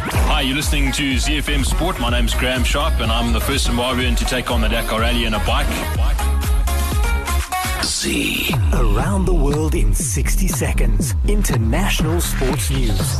[0.00, 1.98] Hi, you're listening to ZFM Sport.
[1.98, 5.24] My name's Graham Sharp, and I'm the first Zimbabwean to take on the Dakar Rally
[5.24, 6.27] in a bike.
[7.84, 8.50] Z.
[8.74, 11.14] Around the world in 60 seconds.
[11.26, 13.16] International sports news.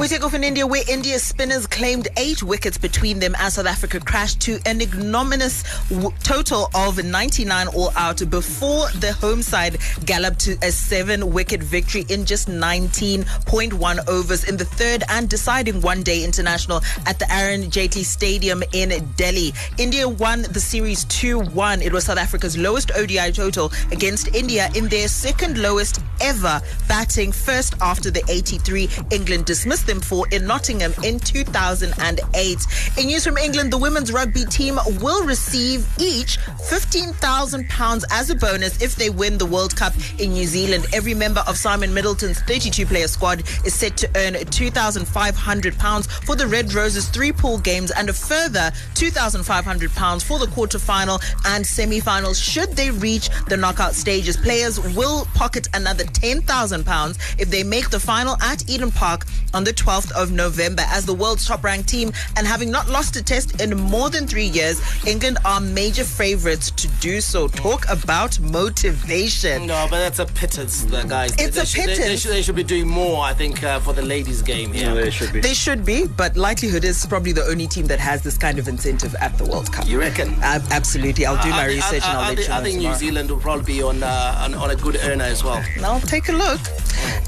[0.00, 3.66] We take off in India, where India's spinners claimed eight wickets between them as South
[3.66, 9.76] Africa crashed to an ignominious w- total of 99 all out before the home side
[10.06, 15.80] galloped to a seven wicket victory in just 19.1 overs in the third and deciding
[15.82, 19.52] one day international at the Arun Jaitley Stadium in Delhi.
[19.76, 21.82] India won the series 2 1.
[21.82, 27.32] It was South Africa's lowest ODI total against India in their second lowest ever batting,
[27.32, 32.66] first after the 83 England dismissed them for in Nottingham in 2008.
[32.98, 36.38] In news from England, the women's rugby team will receive each
[36.70, 40.86] £15,000 as a bonus if they win the World Cup in New Zealand.
[40.92, 46.46] Every member of Simon Middleton's 32 player squad is set to earn £2,500 for the
[46.46, 52.38] Red Roses three pool games and a further £2,500 for the quarterfinal and semi finals
[52.38, 54.36] should they reach the knockout stages.
[54.36, 59.72] Players will pocket another £10,000 if they make the final at Eden Park on the
[59.72, 60.82] 12th of November.
[60.88, 64.26] As the world's top ranked team and having not lost a test in more than
[64.26, 67.48] three years, England are major favourites to do so.
[67.48, 69.66] Talk about motivation.
[69.66, 71.32] No, but that's a pittance, the guys.
[71.38, 73.80] It's they, a should, they- They, should, they should be doing more, I think, uh,
[73.80, 74.94] for the ladies' game here.
[74.94, 75.40] they should be.
[75.40, 78.68] They should be, but likelihood is probably the only team that has this kind of
[78.68, 79.86] incentive at the World Cup.
[79.86, 80.30] You reckon?
[80.42, 81.26] Uh, absolutely.
[81.26, 82.56] I'll do my I- I- research and I, I'll I let think, you know.
[82.56, 82.94] I think New.
[82.94, 85.62] Zealand will probably be on, uh, on on a good earner as well.
[85.82, 86.60] I'll take a look.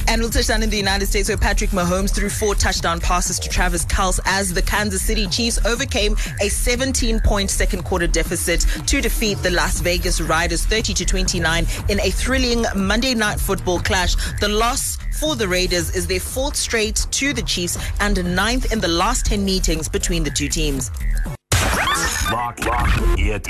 [0.07, 3.38] And we'll touch down in the United States where Patrick Mahomes threw four touchdown passes
[3.40, 8.61] to Travis Kelce as the Kansas City Chiefs overcame a 17 point second quarter deficit
[8.87, 13.81] to defeat the Las Vegas Raiders 30 to 29 in a thrilling Monday night football
[13.81, 14.14] clash.
[14.40, 18.81] The loss for the Raiders is their fourth straight to the Chiefs and ninth in
[18.81, 20.90] the last 10 meetings between the two teams.
[22.31, 23.49] Lock, lock, it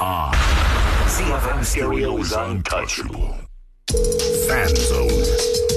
[0.00, 0.91] on.
[1.12, 3.36] ZFM Stereo is untouchable.
[4.48, 5.22] Fan Zone.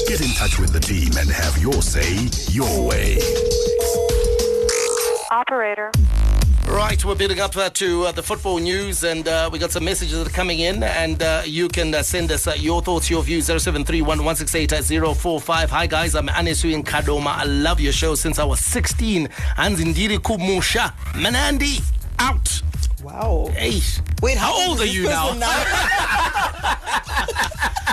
[0.07, 3.17] Get in touch with the team and have your say your way.
[5.31, 5.91] Operator.
[6.69, 9.83] Right, we're building up uh, to uh, the football news, and uh, we got some
[9.83, 13.09] messages that are coming in, and uh, you can uh, send us uh, your thoughts,
[13.09, 15.67] your views, 0731-168-045.
[15.67, 17.35] Hi guys, I'm Anisu in Kadoma.
[17.35, 19.27] I love your show since I was 16.
[19.57, 20.93] And Anzindiri Kumusha.
[21.11, 21.81] Manandi,
[22.19, 22.61] out.
[23.05, 23.51] Wow.
[23.55, 23.81] Hey.
[24.23, 25.29] Wait, how old are you now?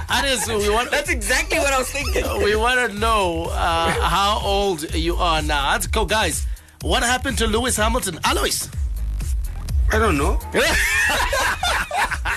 [0.09, 0.91] Anisu, we want...
[0.91, 2.25] That's exactly what I was thinking.
[2.43, 5.73] we want to know uh, how old you are now.
[5.73, 6.47] Let's go, guys.
[6.81, 8.21] What happened to Lewis Hamilton?
[8.25, 8.71] Alois.
[9.93, 10.41] I don't know.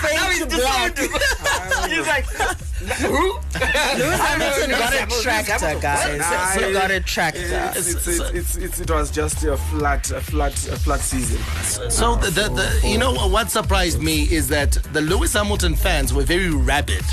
[0.05, 0.99] Now he's black.
[0.99, 2.25] He's like,
[2.89, 3.33] who?
[3.97, 6.55] Lewis Hamilton got a tractor, guys.
[6.55, 7.71] He got a tractor.
[7.75, 11.39] It was just a flat, a flat, a flat season.
[11.89, 16.13] So the, the, the you know what surprised me is that the Lewis Hamilton fans
[16.13, 17.03] were very rabid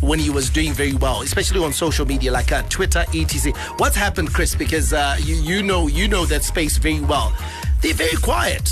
[0.00, 3.52] when he was doing very well, especially on social media like uh, Twitter, etc.
[3.76, 4.54] What's happened, Chris?
[4.54, 7.32] Because uh, you you know you know that space very well.
[7.80, 8.64] They're very quiet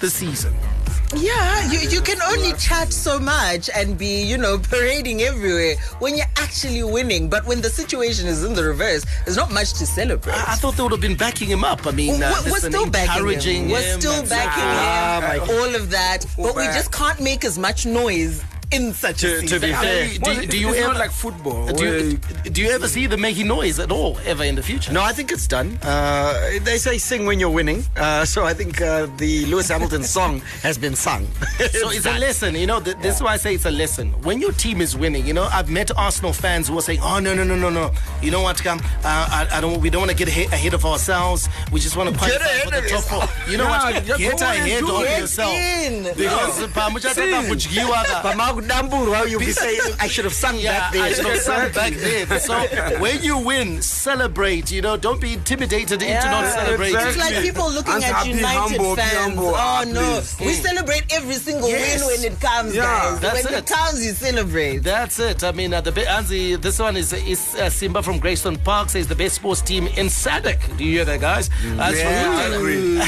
[0.00, 0.54] this season.
[1.14, 6.16] Yeah, you, you can only chat so much and be, you know, parading everywhere when
[6.16, 7.28] you're actually winning.
[7.28, 10.34] But when the situation is in the reverse, there's not much to celebrate.
[10.34, 11.86] I, I thought they would have been backing him up.
[11.86, 13.70] I mean, uh, we're, we're still backing encouraging him.
[13.70, 15.38] We're still backing Ah, him.
[15.46, 16.26] my- all of that.
[16.36, 19.60] But we just can't make as much noise in such a To, season.
[19.60, 21.66] to be fair, do, do you it's ever not like football.
[21.72, 22.16] do you,
[22.50, 24.92] do you ever see them making noise at all ever in the future?
[24.92, 25.78] No, I think it's done.
[25.82, 27.84] Uh, they say sing when you're winning.
[27.96, 31.26] Uh, so I think uh, the Lewis Hamilton song has been sung.
[31.76, 32.80] So it's a lesson, you know.
[32.80, 34.12] Th- this is why I say it's a lesson.
[34.22, 37.18] When your team is winning, you know, I've met Arsenal fans who are saying, "Oh
[37.18, 37.90] no, no, no, no, no.
[38.22, 38.78] You know what, come?
[39.04, 39.80] Uh, I, I don't.
[39.80, 41.48] We don't want to get ahead, ahead of ourselves.
[41.72, 43.50] We just want to qualify ahead for the top four.
[43.50, 44.06] You know Yeah, what?
[44.18, 45.20] Get go on and ahead of it.
[45.20, 46.02] yourself in.
[46.16, 47.48] because pamuchataka
[48.56, 51.02] kudyiwa ka- Pamagudamburu, you be saying I should have sung Yeah, back there.
[51.04, 52.40] I should have sung back then.
[52.40, 52.54] So
[53.00, 54.70] when you win, celebrate.
[54.72, 56.96] You know, don't be intimidated into not celebrating.
[57.00, 59.12] It's like people looking And at happy, United humble, fans.
[59.14, 59.52] humble.
[59.54, 60.40] oh no, please.
[60.46, 62.04] we celebrate every single Yes.
[62.04, 63.20] win when it comes, Yeah, guys.
[63.20, 63.58] that's when it.
[63.58, 63.66] it.
[63.66, 64.78] comes, you celebrate.
[64.78, 65.44] That's it.
[65.44, 68.90] I mean, uh, the be- Anzi, this one is is uh, Simba from Greystone Park
[68.90, 70.76] says the best sports team in SADC.
[70.78, 71.50] Do you hear that, guys?
[71.78, 73.00] As Yeah, I from, agree.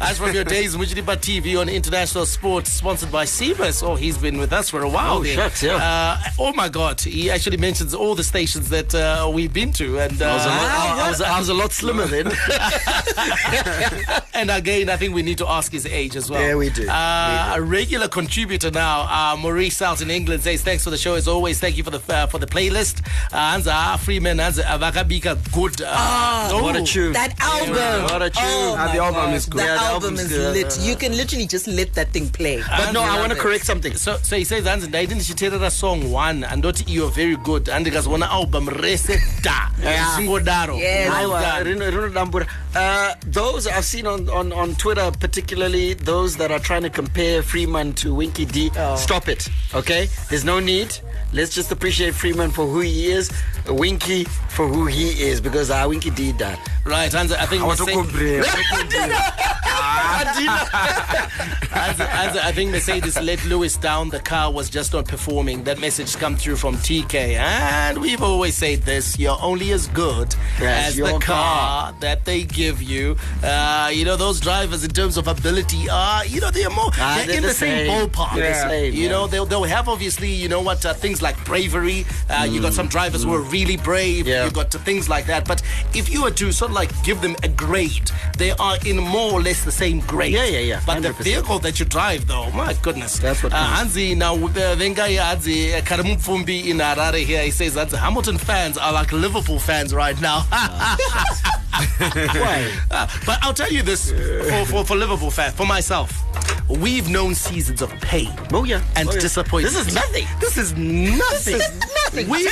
[0.00, 3.82] as from your days, Mujriba TV on international sports, sponsored by Cebus.
[3.82, 5.18] Oh, he's been with us for a while.
[5.18, 5.34] Oh, there.
[5.34, 5.76] shucks, yeah.
[5.76, 9.98] Uh, oh my God, he actually mentions all the stations that uh, we've been to,
[9.98, 12.26] and I was, a uh, lot, I, was, I was a lot slimmer then.
[14.34, 16.40] and again, I think we need to ask his age as well.
[16.40, 16.88] Yeah, we do.
[16.88, 21.14] Uh, A regular contributor now, uh, Maurice out in England says, "Thanks for the show
[21.14, 21.60] as always.
[21.60, 25.82] Thank you for the uh, for the playlist." Uh, Anza Freeman, Anza Avakabika, good.
[25.84, 27.12] Uh, what a tune.
[27.12, 27.74] That album.
[27.74, 28.42] Yeah, what a tune.
[28.44, 29.60] Oh Ah, the album is good.
[29.60, 30.52] The Yeah, the album album's is good.
[30.54, 30.78] lit.
[30.80, 32.62] You can literally just let that thing play.
[32.62, 33.94] But no, I want to correct something.
[33.96, 37.36] So, so he says, Anza, I didn't tell that song one, and not you're very
[37.36, 37.68] good.
[38.06, 40.16] One album, Reseta, Yeah.
[40.16, 40.78] Singodaro.
[40.78, 41.10] Yes.
[41.10, 41.66] Well Aiwa, done.
[41.66, 42.46] Rino- Rino Dambura.
[42.74, 47.42] Uh, those I've seen on, on, on Twitter, particularly those that are trying to compare
[47.42, 50.08] Freeman to Winky D, stop it, okay?
[50.28, 50.96] There's no need.
[51.32, 53.30] Let's just appreciate Freeman for who he is,
[53.68, 56.58] Winky for who he is, because uh, Winky did that.
[56.84, 58.44] Right, Anza, I think I we want say- go brave.
[61.72, 65.62] As, as I think Mercedes let Lewis down, the car was just not performing.
[65.64, 70.34] That message come through from TK, and we've always said this: you're only as good
[70.60, 73.16] Yes, as your the car, that they give you.
[73.42, 77.14] Uh, you know, those drivers in terms of ability are, you know, they're more Ah,
[77.18, 78.08] they're, they're in the the same, same.
[78.08, 78.34] ballpark.
[78.36, 79.08] The same, you yeah.
[79.10, 82.04] know, they'll, they'll have obviously, you know what, uh, things like bravery.
[82.28, 84.24] Uh, You got some drivers who are really brave.
[84.26, 84.28] Mm.
[84.28, 84.44] Yeah.
[84.46, 85.46] You got things like that.
[85.46, 85.62] But
[85.94, 89.32] if you were to sort of like give them a grade, they are in more
[89.32, 90.32] or less the same grade.
[90.32, 93.18] Yeah, yeah, yeah, But the vehicle that you drive, though, my goodness.
[93.18, 93.94] That's what uh, counts.
[93.96, 95.36] Hanzi now uh, Vengai uh,
[95.82, 97.42] Karimu Fumbi in Harare here.
[97.42, 100.44] He says that Hamilton fans are like Liverpool fans right now.
[102.00, 102.70] Why?
[102.90, 106.12] Uh, but I'll tell you this for, for, for Liverpool fans, for myself,
[106.68, 108.82] we've known seasons of pain Oh, yeah.
[108.96, 109.20] and Oh, yeah.
[109.20, 109.74] disappointment.
[109.74, 110.26] This is nothing.
[110.40, 111.09] This is nothing.
[111.18, 111.60] Nothing.
[112.28, 112.46] We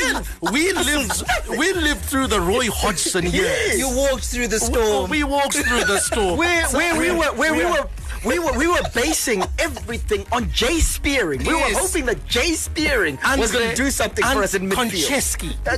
[0.53, 3.79] we lived we lived through the Roy Hodgson years.
[3.79, 5.11] You walked through the storm.
[5.11, 6.39] We, we walked through the storm.
[6.39, 7.89] Where, where we were, where we were.
[8.25, 11.39] We were we were basing everything on Jay Spearing.
[11.45, 11.75] We Yes.
[11.75, 14.91] were hoping that Jay Spearing was going to do something for us in midfield.
[14.91, 15.53] Konchesky.
[15.67, 15.77] Uh,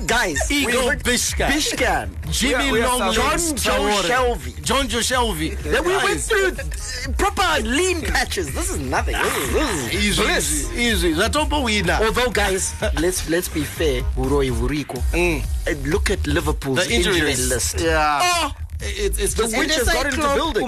[0.06, 1.46] Guys, Igor we were- Bishka.
[1.48, 4.52] Biscan, Jimmy We are- we are Long John Joe Shelby.
[4.68, 5.56] Jonjo Shelvey.
[5.62, 8.52] Then we went through uh, proper lean patches.
[8.54, 9.16] This is nothing.
[9.16, 10.70] This is, this is Easy, bliss.
[10.72, 11.14] easy, easy.
[11.14, 12.00] Zatopo wina.
[12.00, 14.02] Although, guys, let's let's be fair.
[14.16, 14.98] Uroi Uriko.
[15.14, 15.40] Uh,
[15.88, 17.74] Look at Liverpool's The injury injury list.
[17.74, 17.80] list.
[17.80, 18.20] Yeah.
[18.22, 20.62] Oh, it, it's just which has got into building.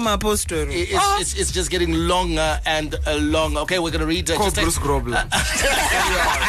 [0.71, 3.59] It- It's, it's, it's just getting longer and uh, longer.
[3.61, 4.29] Okay, we're going to read.
[4.29, 5.27] Uh, Call just Bruce Grobbelaar.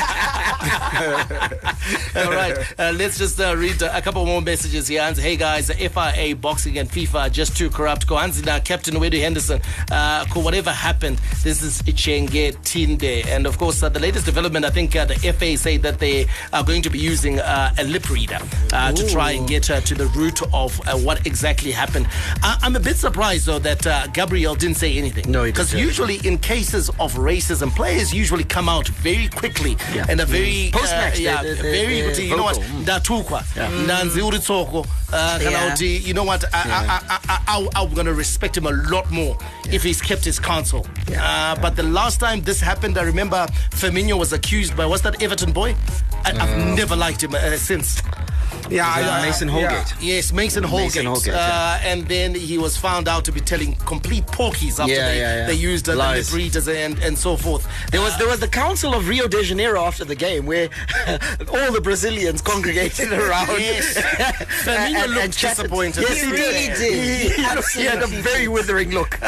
[2.17, 5.03] All right, uh, let's just uh, read uh, a couple more messages here.
[5.03, 8.07] And hey guys, FIA, boxing, and FIFA are just too corrupt.
[8.07, 13.27] Kohanzina, Captain Wedu Henderson, uh, whatever happened, this is Ichenge Tinde.
[13.27, 16.27] And of course, uh, the latest development, I think uh, the FA say that they
[16.53, 18.39] are going to be using uh, a lip reader
[18.73, 22.07] uh, to try and get uh, to the root of uh, what exactly happened.
[22.43, 25.31] I- I'm a bit surprised though that uh, Gabriel didn't say anything.
[25.31, 30.07] No, he because usually in cases of racism, players usually come out very quickly Yeah.
[30.09, 32.37] and a very Post-match, uh, yeah, they- they- very kuti, you.
[32.37, 32.57] Know what?
[32.57, 32.71] vocal.
[32.75, 32.83] Mm.
[32.83, 33.45] ndatukwa
[33.85, 35.75] ndanzi uri uh, Yeah.
[35.81, 36.45] you know what?
[36.45, 39.37] I, I, I, I, I, I'm gonna respect him a lot more
[39.71, 40.87] if he's kept his counsel.
[41.19, 45.23] Uh, but the last time this happened I remember Firmino was accused by what's that
[45.23, 45.75] Everton boy?
[46.25, 48.03] I, I've never liked him uh, since
[48.71, 49.49] Yeah, Uh, Mason.
[49.49, 49.95] Holgate.
[50.01, 51.05] Yes, Mason Holgate.
[51.05, 54.93] Mason Holgate, uh, And then he was found out to be telling complete porkies after
[54.95, 57.67] Yeah, they, they used uh, the readers and, and so forth.
[57.93, 60.69] There was there was the Council of Rio de Janeiro after the game where
[61.53, 63.49] all the Brazilians congregated around.
[63.61, 63.97] Yes.
[64.65, 65.57] Firmino looked chatted.
[65.65, 66.03] disappointed.
[66.03, 66.75] Yes, He did.
[66.79, 66.95] did.
[66.95, 69.19] He, he he had a very withering look.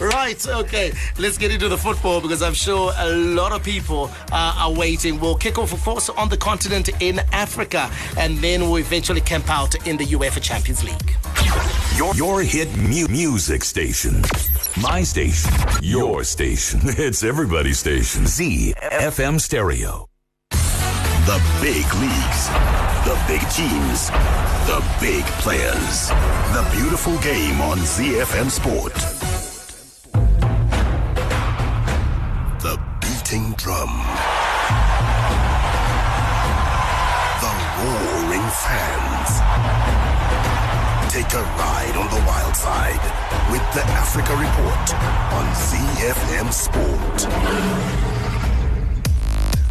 [0.00, 0.92] Right, okay.
[1.18, 5.20] Let's get into the football because I'm sure a lot of people uh, are waiting.
[5.20, 9.50] We'll kick off, of course, on the continent in Africa, and then we'll eventually camp
[9.50, 11.16] out in the UEFA Champions League.
[11.96, 14.22] Your, your hit mu- music station.
[14.80, 15.52] My station.
[15.82, 16.80] Your station.
[17.00, 18.24] It's everybody's station.
[18.24, 20.06] ZFM Stereo.
[20.50, 22.48] The big leagues,
[23.04, 24.08] the big teams,
[24.66, 26.08] the big players.
[26.08, 29.29] The beautiful game on ZFM Sport.
[33.30, 33.88] Beating drum.
[37.40, 39.30] The roaring fans.
[41.12, 43.02] Take a ride on the wild side
[43.52, 44.94] with the Africa Report
[45.32, 48.09] on ZFM Sport.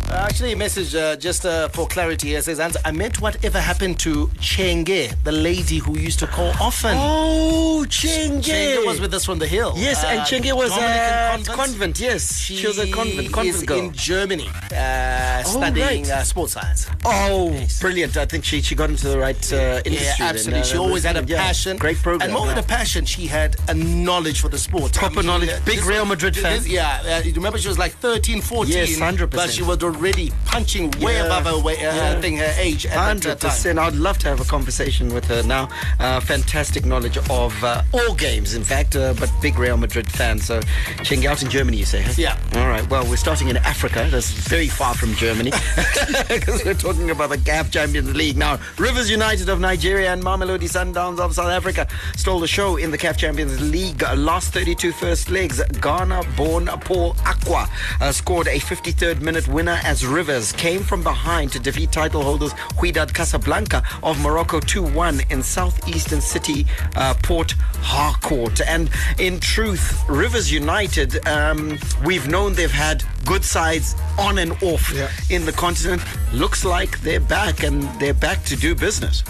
[0.10, 3.60] Uh, Actually, a message uh, just uh, for clarity here says, "Hans, I meant whatever
[3.60, 6.96] happened to Chenge, the lady who used to call often.
[6.98, 8.44] Oh, Chenge.
[8.46, 9.74] Chenge was with us from the hill.
[9.76, 12.00] Yes, and Uh, Chenge was at convent.
[12.00, 13.32] Yes, she, was a convent.
[13.32, 13.80] Convent is girl.
[13.80, 16.12] in Germany, uh, Oh, studying right.
[16.12, 16.88] uh, sports science.
[17.06, 18.18] Oh, brilliant!
[18.18, 20.08] I think she she got into the right uh, industry.
[20.08, 20.28] Yeah, then.
[20.28, 20.62] absolutely.
[20.62, 21.38] Uh, she always had a yeah.
[21.44, 21.78] passion.
[21.78, 22.22] Great program.
[22.30, 24.94] And more than a passion, she had a knowledge for the sport.
[24.94, 25.52] Proper knowledge.
[25.66, 27.02] Big Real Madrid this- Yeah.
[27.06, 28.74] Uh, you remember she was like 13, 14.
[28.74, 29.30] Yes, 100%.
[29.32, 31.26] But she was already punching way Yeah.
[31.26, 32.22] above her, way, uh, Yeah.
[32.22, 33.78] thing, her age Hundred percent.
[33.78, 35.68] I'd love to have a conversation with her now.
[36.00, 40.40] Uh, fantastic knowledge of uh, all games, in fact, uh, but big Real Madrid fan.
[40.40, 40.62] So,
[41.04, 42.02] Cheng out in Germany, you say?
[42.02, 42.14] Huh?
[42.18, 42.38] Yeah.
[42.56, 42.88] All right.
[42.90, 44.08] Well, we're starting in Africa.
[44.10, 45.52] That's very far from Germany
[46.30, 48.58] because we're talking about the CAF Champions League now.
[48.78, 52.98] Rivers United of Nigeria and Mamelodi Sundowns of South Africa stole the show in the
[52.98, 54.02] CAF Champions League.
[54.16, 55.62] Last 32 first legs.
[55.82, 57.68] Ghana-born Paul Acquah
[58.02, 62.54] uh, scored a 53rd minute winner as Rivers came from behind to defeat title holders
[62.78, 68.62] Wydad Casablanca of Morocco 2-1 in southeastern city uh, Port Harcourt.
[68.62, 74.94] And in truth, Rivers United, um, we've known they've had good sides on and off
[75.32, 76.04] in the continent.
[76.34, 79.24] Looks like they're back and they're back to do business.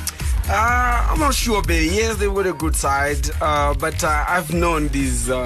[0.51, 3.29] Uh, I'm not sure, but yes, they were a good side.
[3.39, 5.37] Uh, but uh, I've known these uh,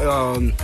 [0.00, 0.54] um,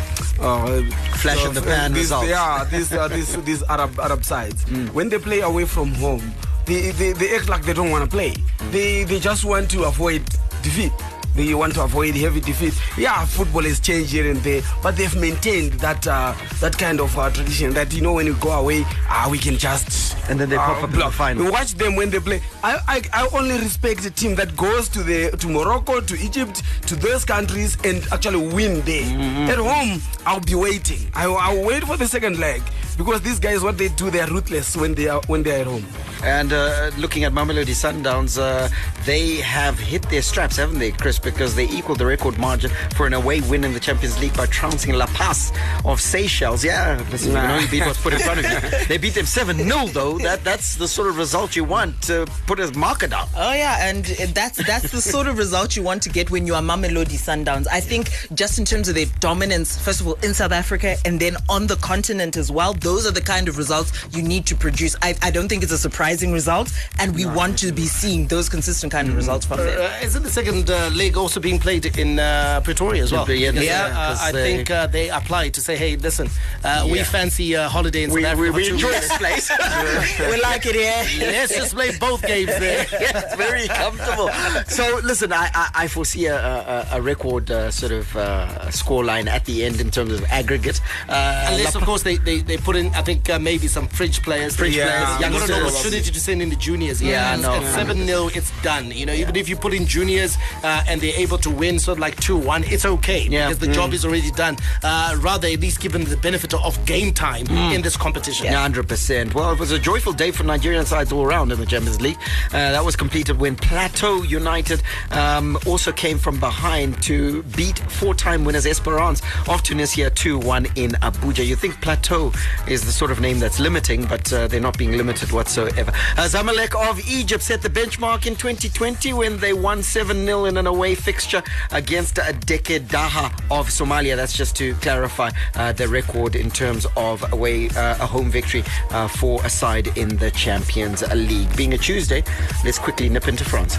[0.41, 0.83] uh,
[1.17, 2.29] Flash in the pan these, results.
[2.29, 4.65] Yeah, these uh, these these Arab Arab sides.
[4.95, 6.33] When they play away from home,
[6.65, 8.33] they, they, they act like they don't want to play.
[8.71, 10.25] They they just want to avoid
[10.63, 10.93] defeat.
[11.37, 12.75] They want to avoid heavy defeat.
[12.97, 17.17] Yeah, football has changed here and there, but they've maintained that uh, that kind of
[17.19, 17.73] uh, tradition.
[17.75, 20.83] That you know, when you go away, uh, we can just and then they pop
[20.83, 21.45] up in the final.
[21.45, 22.41] We watch them when they play.
[22.65, 26.63] I, I I only respect a team that goes to the to Morocco, to Egypt,
[26.87, 29.03] to those countries and actually win there.
[29.05, 29.51] Mm-hmm.
[29.51, 31.11] At home, I'll be waiting.
[31.15, 32.63] I, I'll wait for the second leg
[32.97, 35.85] because these guys, what they do, they're ruthless when they are when they're at home.
[36.25, 38.69] And uh, looking at Mamelodi Sundowns, uh,
[39.05, 41.19] they have hit their straps, haven't they, Chris?
[41.19, 44.47] Because they equaled the record margin for an away win in the Champions League by
[44.47, 45.53] trouncing La Passe
[45.85, 46.65] of Seychelles.
[46.65, 48.57] Yeah, listen, you can only beat what's put in front of you.
[48.87, 50.19] They beat them 7 0, though.
[50.19, 53.29] That, that's the sort of result you want to put a marker down.
[53.37, 56.55] Oh yeah, and that's that's the sort of result you want to get when you
[56.55, 57.67] are Mamelodi Sundowns.
[57.71, 61.21] I think just in terms of their dominance, first of all in South Africa and
[61.21, 64.55] then on the continent as well, those are the kind of results you need to
[64.55, 64.95] produce.
[65.03, 66.69] I, I don't think it's a surprising result,
[67.01, 69.77] and we want to be seeing those consistent kind of results from them.
[69.81, 73.29] Uh, isn't the second uh, leg also being played in uh, Pretoria as well?
[73.29, 76.29] Yeah, Because, yeah, uh, I they- think uh, they applied to say, hey, listen,
[76.63, 78.57] uh, we fancy a holiday in We- South we- Africa.
[78.57, 79.51] we for two enjoy this place.
[80.31, 81.31] we like it here.
[81.33, 82.87] Let's just play both games there.
[82.93, 84.31] yes, very comfortable.
[84.69, 89.05] So, listen, I, I, I foresee a, a, a record uh, sort of uh, score
[89.05, 90.81] line at the end in terms of aggregate.
[91.09, 93.89] Uh, Unless, La of course, they, they, they put in, I think, uh, maybe some
[93.89, 94.57] fringe players.
[94.57, 95.75] Fringe players, players, You've got an youngsters.
[95.75, 97.03] opportunity to send in the juniors.
[97.03, 97.67] Yeah, and I know.
[97.67, 98.91] At 7 0, it's done.
[98.91, 101.99] You know, even if you put in juniors uh, and they're able to win sort
[101.99, 103.27] of like 2 1, it's okay.
[103.29, 103.49] Yeah.
[103.49, 103.75] Because the Mm.
[103.75, 104.57] job is already done.
[104.83, 108.47] Uh, rather, at least give them the benefit of game time in this competition.
[108.47, 109.35] Yeah, hundred percent.
[109.35, 112.19] Well, it was a joyful day for Nigerian sides all around in the Champions League.
[112.53, 118.45] Uh, that was completed when Plateau United um, also came from behind to beat four-time
[118.45, 121.45] winners Esperance of Tunisia two-one in Abuja.
[121.45, 122.33] You think Plateau
[122.69, 125.91] is the sort of name that's limiting, but uh, they're not being limited whatsoever.
[126.17, 130.67] Uh, Zamalek of Egypt set the benchmark in 2020 when they won 7-0 in an
[130.67, 131.43] away fixture
[131.73, 134.17] against Dekedaha of Somalia.
[134.17, 138.65] That's just to clarify uh, the record in terms of away uh, a home victory
[138.91, 141.55] uh, for a side in the Champions League.
[141.57, 142.25] Being a Tuesday,
[142.65, 143.79] let's quickly nip into France.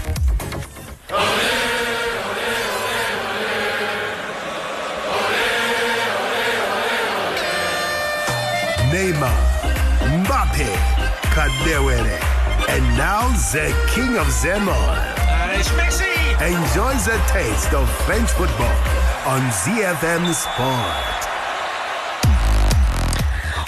[8.98, 9.38] Neymar,
[10.24, 10.66] Mbappe,
[11.30, 12.18] Kadewere,
[12.68, 14.74] and now the king of them all.
[14.74, 16.10] Uh, it's Messi.
[16.42, 18.76] Enjoy the taste of French football
[19.24, 21.27] on ZFM Sport.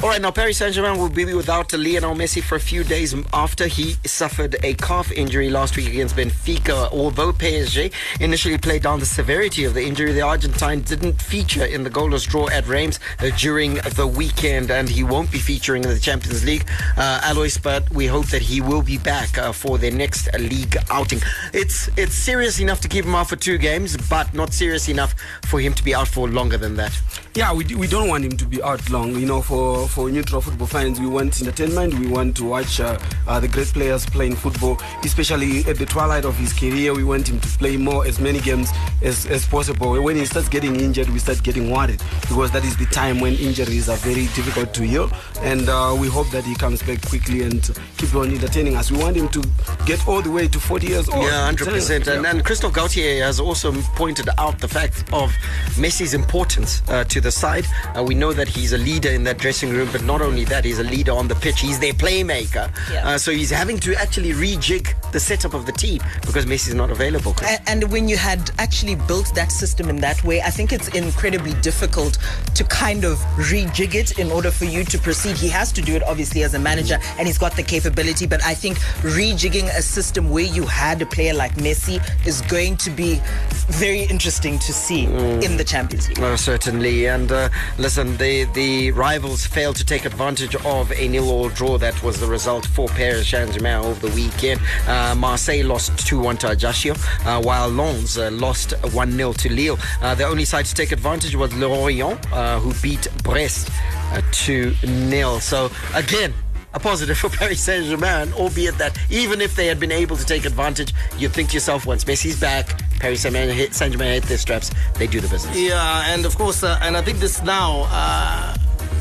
[0.02, 3.14] All right, now Paris Saint Germain will be without Lionel Messi for a few days
[3.34, 6.90] after he suffered a calf injury last week against Benfica.
[6.90, 11.84] Although PSG initially played down the severity of the injury, the Argentine didn't feature in
[11.84, 15.90] the goalless draw at Reims uh, during the weekend, and he won't be featuring in
[15.90, 17.58] the Champions League, uh, Alois.
[17.62, 21.20] But we hope that he will be back uh, for their next league outing.
[21.52, 25.14] It's it's serious enough to keep him out for two games, but not serious enough
[25.44, 26.98] for him to be out for longer than that.
[27.36, 29.14] Yeah, we, we don't want him to be out long.
[29.14, 31.94] You know, for, for neutral football fans, we want entertainment.
[31.94, 36.24] We want to watch uh, uh, the great players playing football, especially at the twilight
[36.24, 36.92] of his career.
[36.92, 38.70] We want him to play more, as many games
[39.02, 40.02] as, as possible.
[40.02, 43.34] When he starts getting injured, we start getting worried because that is the time when
[43.34, 45.08] injuries are very difficult to heal.
[45.40, 47.62] And uh, we hope that he comes back quickly and
[47.96, 48.90] keep on entertaining us.
[48.90, 49.44] We want him to
[49.86, 51.22] get all the way to 40 years old.
[51.22, 52.08] Yeah, hundred percent.
[52.08, 52.30] And, Yeah.
[52.32, 55.30] and Christophe Galtier has also pointed out the fact of
[55.78, 57.66] Messi's importance uh, to the side.
[57.96, 60.64] Uh, we know that he's a leader in that dressing room, but not only that,
[60.64, 61.60] he's a leader on the pitch.
[61.60, 62.70] He's their playmaker.
[62.92, 63.08] Yeah.
[63.08, 66.90] Uh, so he's having to actually rejig the setup of the team because Messi's not
[66.90, 67.34] available.
[67.34, 67.50] Chris.
[67.58, 70.88] A- And when you had actually built that system in that way, I think it's
[70.88, 72.18] incredibly difficult
[72.54, 73.18] to kind of
[73.52, 75.36] rejig it in order for you to proceed.
[75.36, 78.42] He has to do it obviously as a manager and he's got the capability, but
[78.44, 82.90] I think rejigging a system where you had a player like Messi is going to
[82.90, 83.20] be
[83.68, 86.18] very interesting to see in the Champions League.
[86.18, 87.08] Well, certainly.
[87.10, 92.00] And uh, listen, the, the rivals failed to take advantage of a nil-all draw that
[92.04, 94.60] was the result for Paris Saint-Germain over the weekend.
[94.86, 96.94] Uh, Marseille lost 2-1 to Ajaccio,
[97.24, 99.78] uh, while Lens uh, lost 1-0 to Lille.
[100.00, 102.24] Uh, the only side to take advantage was Lorient,
[102.62, 103.68] who beat Brest
[104.12, 105.40] uh, 2-0.
[105.40, 106.32] So, again,
[106.74, 110.24] a positive for Paris Saint Germain, albeit that even if they had been able to
[110.24, 114.38] take advantage, you'd think to yourself, once Messi's back, Paris Saint Germain hit, hit their
[114.38, 115.56] straps, they do the business.
[115.56, 118.49] Yeah, and of course, uh, and I think this now, uh,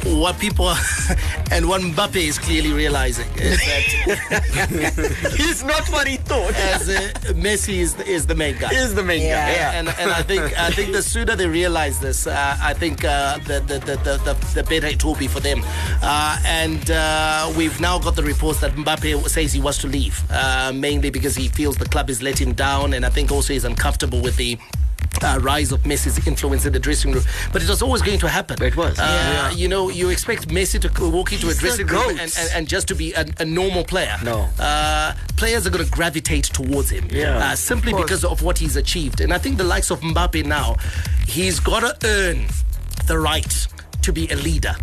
[0.06, 0.70] what people
[1.52, 6.54] and what Mbappe is clearly realizing is that he's not what he thought.
[6.56, 8.72] As uh, Messi is the, is the main guy.
[8.72, 9.72] Is the main guy, yeah.
[9.72, 13.38] And and I think I think the sooner they realize this, uh, I think uh,
[13.39, 15.62] the, the, the, the the better it will be for them.
[16.02, 20.22] Uh, and uh, we've now got the reports that Mbappe says he wants to leave,
[20.32, 23.54] uh, mainly because he feels the club is let him down, and I think also
[23.54, 24.58] he's uncomfortable with the
[25.22, 27.24] uh, rise of Messi's influence in the dressing room.
[27.51, 28.62] But it was always going to happen.
[28.64, 28.97] It was.
[28.99, 32.49] Uh, You know, you expect Messi to walk into He's a dressing room and, and,
[32.55, 34.16] and just to be a, a normal player.
[34.24, 34.49] No.
[34.60, 37.07] Uh, players are going to gravitate towards him.
[37.12, 39.20] Yeah, Uh, simply of because of what he's achieved.
[39.22, 40.76] And I think the likes of Mbappe now,
[41.28, 42.45] he's got to earn
[43.07, 43.68] the right
[44.01, 44.76] to be a leader.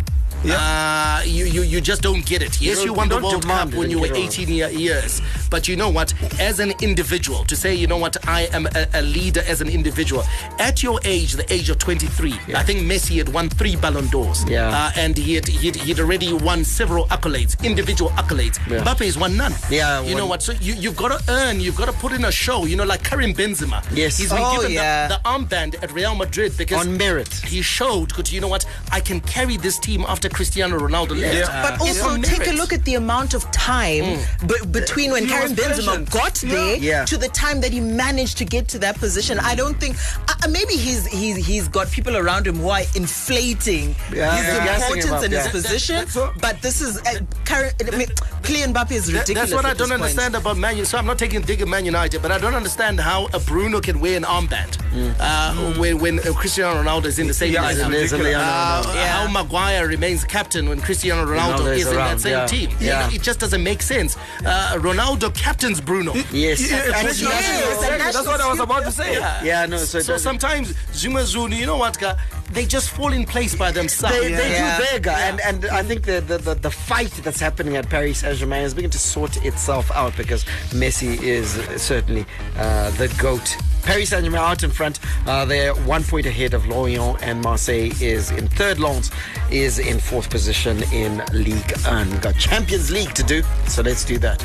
[0.45, 2.61] Uh, you, you you just don't get it.
[2.61, 4.27] Yes, don't- you won you the World Cup when you were get it on.
[4.27, 6.13] 18 year, years, but you know what?
[6.39, 9.69] As an individual, to say you know what, I am a, a leader as an
[9.69, 10.23] individual.
[10.59, 14.47] At your age, the age of 23, I think Messi had won three Ballon d'Ors,
[14.49, 14.69] Yeah.
[14.69, 18.57] uh, and he had, he'd, he'd already won several accolades, individual accolades.
[18.69, 18.83] Yeah.
[18.83, 19.53] Mbappe has won none.
[19.69, 20.41] Yeah, you know what?
[20.43, 21.59] So you you've got to earn.
[21.59, 22.65] You've got to put in a show.
[22.65, 23.83] You know, like Karim Benzema.
[23.95, 24.17] Yes.
[24.17, 25.07] he's been Oh, given yeah.
[25.07, 27.33] the, the armband at Real Madrid because On merit.
[27.33, 28.09] he showed.
[28.09, 28.65] Because you know what?
[28.91, 31.35] I can carry this team after Cristiano Ronaldo left.
[31.35, 31.61] Yeah.
[31.61, 35.23] But It's also on take a look at the amount of time b- between when
[35.23, 36.09] He Karim Benzema patient.
[36.11, 37.05] got there Yeah.
[37.05, 39.39] to the time that he managed to get to that position.
[39.39, 39.95] I don't think
[40.29, 44.45] uh, uh, maybe he's he's he's got people around him who are inflating Yeah, his
[44.45, 45.43] they're gassing him importance up, and yeah.
[45.43, 45.95] his position.
[45.95, 48.07] that's what- but this is uh, Karim, I mean,
[48.43, 49.49] Kylian Mbappe is That- ridiculous.
[49.49, 50.01] That's what I at this don't point.
[50.11, 50.89] understand about Man United.
[50.89, 53.79] So I'm not taking dig at Man United, but I don't understand how a Bruno
[53.81, 54.77] can wear an armband
[55.19, 57.89] uh, when, when uh, Cristiano Ronaldo is in the same Yeah, lineup.
[57.93, 58.89] it is a Leonardo.
[58.89, 59.07] Uh, Yeah.
[59.07, 62.45] How Maguire remains captain when Cristiano Ronaldo, Ronaldo is is in around, that same yeah.
[62.47, 62.69] team.
[62.79, 64.17] You know, it just doesn't make sense.
[64.45, 66.13] Uh, Ronaldo captains Bruno.
[66.31, 66.69] Yes.
[66.69, 67.57] Yeah, And it's he- national-
[68.01, 69.13] Yes, That's what I was about to say.
[69.43, 72.15] Yeah, no, so, So, sometimes Zuma Zulu, you know what, guy,
[72.51, 74.17] they just fall in place by themselves.
[74.19, 74.77] They, they Yeah.
[74.77, 77.89] do their guy, and and I think the, the, the, the fight that's happening at
[77.89, 81.51] Paris Saint Germain is beginning to sort itself out because Messi is
[81.81, 82.25] certainly
[82.57, 83.55] uh, the goat.
[83.87, 84.99] Paris Saint Germain out in front.
[85.25, 88.79] Uh, they're one point ahead of Lorient, and Marseille is in third.
[88.79, 89.11] Lens
[89.49, 92.09] is in fourth position in League 1.
[92.09, 94.41] We've got Champions League to do, so let's do that.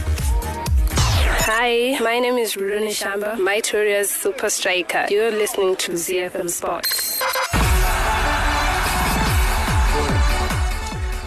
[0.94, 5.06] Hi, my name is Rune Shamba, Mytoria's super striker.
[5.10, 7.20] You're listening to ZFM Sports.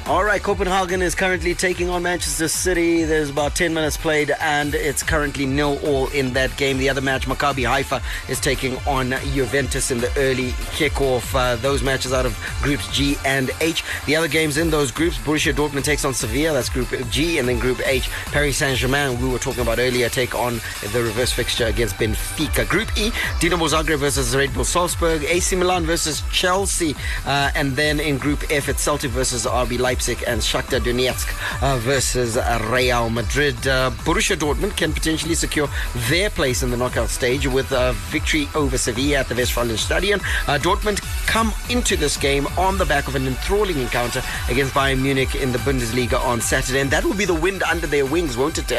[0.08, 3.06] All right, Copenhagen is currently taking on Manchester City.
[3.06, 6.78] There's about 10 minutes played, and it's currently nil all in that game.
[6.78, 11.34] The other match, Maccabi Haifa, is taking on Juventus in the early kickoff.
[11.34, 13.84] Uh, those matches out of groups G and H.
[14.06, 17.50] The other games in those groups, Borussia Dortmund takes on Sevilla, that's group G, and
[17.50, 20.62] then group H, Paris Saint Germain, we were talking about earlier, take on
[20.94, 22.70] the reverse fixture against Benfica.
[22.70, 26.96] Group E, Dinamo Zagreb versus Red Bull Salzburg, AC Milan versus Chelsea,
[27.26, 29.95] uh, and then in group F, it's Celtic versus RB Leipzig.
[29.96, 33.56] Leipzig and Shakhtar Donetsk uh, versus uh, Real Madrid.
[33.66, 35.70] Uh, Borussia Dortmund can potentially secure
[36.10, 40.20] their place in the knockout stage with a victory over Sevilla at the Westfalenstadion.
[40.60, 45.34] Dortmund come into this game on the back of an enthralling encounter against Bayern Munich
[45.34, 48.58] in the Bundesliga on Saturday, and that will be the wind under their wings, won't
[48.58, 48.70] it,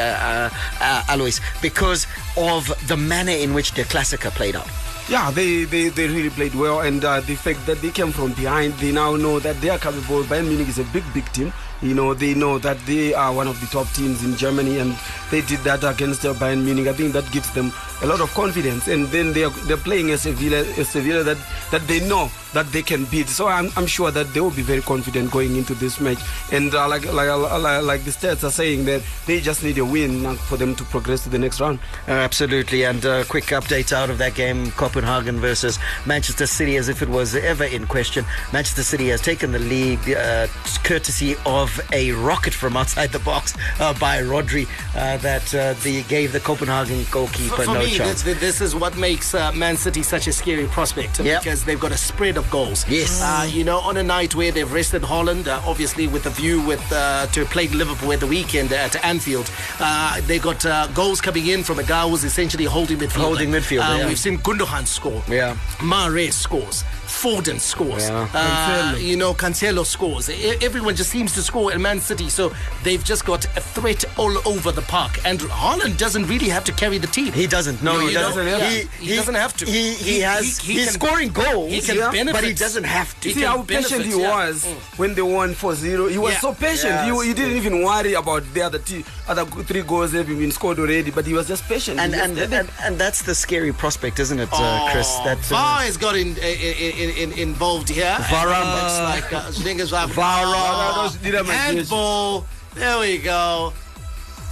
[1.09, 1.41] Alois?
[1.63, 2.07] Because
[2.37, 4.69] of the manner in which the Classica played out.
[5.09, 8.33] Yeah, they, they, they really played well, and uh, the fact that they came from
[8.33, 10.25] behind, they now know that they are capable.
[10.25, 11.53] Bayern Munich is a big, big team.
[11.83, 14.97] You know, they know that they are one of the top teams in Germany, and
[15.31, 16.87] they did that against uh, Bayern Munich.
[16.87, 17.73] I think that gives them
[18.03, 21.39] a lot of confidence, and then they are they're playing a Sevilla, a Sevilla that
[21.71, 23.29] that they know that they can beat.
[23.29, 26.19] So I'm, I'm sure that they will be very confident going into this match.
[26.53, 29.85] And uh, like, like like like the stats are saying that they just need a
[29.85, 31.79] win for them to progress to the next round.
[32.09, 32.85] Uh, absolutely.
[32.85, 37.09] And uh, quick update out of that game: Copenhagen versus Manchester City, as if it
[37.09, 38.25] was ever in question.
[38.53, 40.47] Manchester City has taken the lead uh,
[40.83, 45.47] courtesy of a rocket from outside the box uh, by Rodri uh, that
[45.83, 48.23] the, gave the Copenhagen goalkeeper for, for no me, chance.
[48.23, 51.43] This, this is what makes Man City such a scary prospect yep.
[51.43, 52.89] because they've got a spread of goals.
[52.89, 53.21] Yes.
[53.23, 56.61] Uh, you know, on a night where they've rested Haaland, uh, obviously with a view
[56.63, 59.51] with uh, to play Liverpool at the weekend at Anfield,
[59.81, 63.23] uh, they got uh, goals coming in from a guy who's essentially holding midfield.
[63.23, 63.81] Holding midfield.
[63.81, 64.07] Uh, yeah.
[64.07, 65.23] We've seen Gundogan score.
[65.29, 65.57] Yeah.
[65.79, 66.85] Mahrez scores.
[67.17, 68.09] Foden scores.
[68.09, 68.29] Yeah.
[68.35, 70.29] Uh, you know, Cancelo scores.
[70.29, 72.53] E- everyone just seems to score in Man City, so
[72.85, 75.13] they've just got a threat all over the park.
[75.25, 77.33] And Haaland doesn't really have to carry the team.
[77.33, 77.83] He doesn't.
[77.83, 78.47] No, he, doesn't.
[78.47, 79.65] Yeah, He, he, doesn't have to.
[79.65, 80.59] He, he, has.
[80.59, 81.71] he he's can- scoring goals.
[81.73, 83.29] He can yeah, benefit, but he doesn't have to.
[83.31, 84.35] See can how patient he yeah.
[84.47, 84.99] was Mm.
[84.99, 86.11] when they won 4-0.
[86.11, 86.41] He was Yeah.
[86.41, 86.93] so patient.
[86.93, 90.51] Yes, he, he didn't even worry about the other two, other three goals having been
[90.53, 91.11] scored already.
[91.11, 91.99] But he was just patient.
[91.99, 95.09] And He just and, and and that's the scary prospect, isn't it, uh, Chris?
[95.11, 98.17] Oh, That uh, VAR has got in, in, in, in, involved here.
[98.31, 98.49] VAR.
[98.49, 100.45] And it looks like uh, Zlinga's like VAR.
[100.47, 102.47] oh, Those did have my handball.
[102.75, 103.73] There we go.
[103.73, 103.73] oh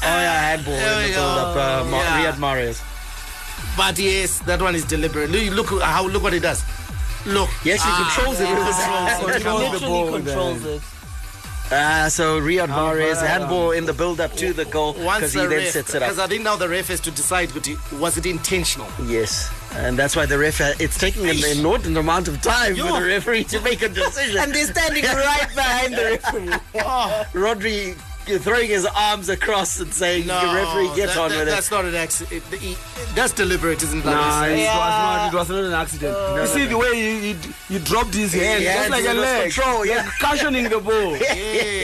[0.03, 1.35] yeah, handball There in we the go.
[1.35, 1.57] build-up.
[1.57, 2.33] Uh, Ma- Yeah.
[2.33, 2.83] Riyad Mahrez.
[3.77, 5.31] But yes, that one is deliberate.
[5.31, 6.63] Look, look how look what he does.
[7.27, 9.27] Look, He actually Ah, controls it with his controls- hand.
[9.27, 10.73] Literally ball, controls man.
[10.75, 10.83] it.
[11.73, 13.27] Ah, so Riyad Mahrez wow.
[13.27, 16.03] handball in the build-up to the goal Once because he the then ref, sets it
[16.03, 16.09] up.
[16.09, 17.67] because I think now the ref has to decide but
[17.99, 18.87] was it intentional.
[19.07, 20.61] Yes, and that's why the ref.
[20.61, 24.39] uh, It's taking an inordinate amount of time for the referee to make a decision.
[24.43, 26.83] And they're standing right behind the referee.
[26.85, 31.49] Oh, Rodri throwing his arms across and saying, no, "Referee, get that- on that- with
[31.49, 32.43] That's not an accident.
[33.15, 34.11] That's deliberate, isn't that?
[34.11, 34.79] Nah, it, Yeah.
[34.79, 36.17] was not, it was not an accident.
[36.41, 37.37] you see the way he, he,
[37.75, 39.53] he dropped his hand, Yeah, just like it a was leg.
[39.53, 40.09] control, yeah.
[40.21, 41.17] Cushioning the ball.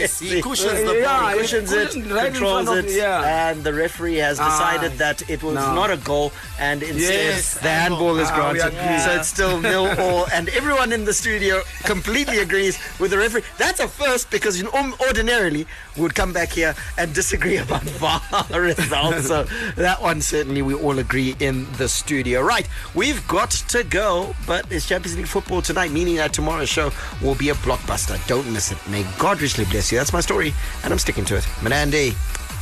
[0.00, 1.28] Yes, he cushions the Yeah, ball.
[1.30, 3.48] he cushions it, cushioned right controls front of- it, yeah.
[3.50, 5.74] and the referee has Ah, decided that it was no.
[5.74, 8.66] not a goal, and instead Yes, the handball is Ah, granted.
[8.78, 8.98] agree.
[9.04, 13.42] So it's still nil all, and everyone in the studio completely agrees with the referee.
[13.58, 15.66] That's a first because you know, ordinarily
[15.96, 18.22] we would come back here and disagree about VAR
[18.60, 19.26] results.
[19.28, 19.44] So
[19.76, 22.42] that one certainly we all agree in the studio.
[22.42, 26.90] Right, we've got to go, but it's Champions League football tonight, meaning that tomorrow's show
[27.22, 28.24] will be a blockbuster.
[28.26, 28.78] Don't miss it.
[28.88, 29.98] May God richly bless you.
[29.98, 30.52] That's my story,
[30.84, 31.44] and I'm sticking to it.
[31.60, 32.14] Menande,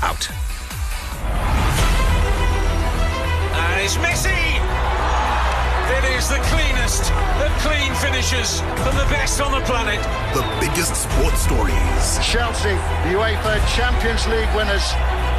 [0.02, 0.28] out.
[3.54, 4.67] And it's Messi!
[5.96, 7.10] It is the cleanest
[7.40, 10.00] of clean finishes from the best on the planet.
[10.34, 12.76] The biggest sports stories, Chelsea,
[13.08, 14.84] UEFA Champions League winners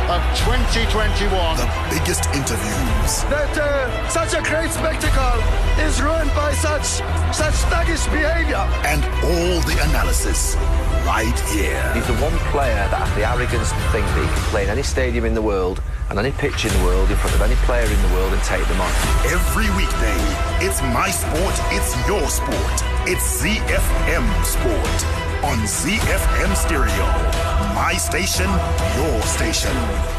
[0.09, 1.57] of 2021.
[1.57, 5.37] the biggest interviews, That uh, such a great spectacle
[5.85, 8.65] is ruined by such such thuggish behavior.
[8.89, 10.55] and all the analysis
[11.05, 11.81] right here.
[11.93, 14.69] He's the one player that has the arrogance to think that he can play in
[14.69, 17.55] any stadium in the world and any pitch in the world in front of any
[17.67, 18.91] player in the world and take them on.
[19.25, 20.19] Every weekday,
[20.65, 22.77] it's my sport, it's your sport.
[23.07, 24.99] It's ZFM Sport
[25.43, 27.05] on ZFM Stereo.
[27.73, 28.49] My station,
[28.97, 30.18] your station.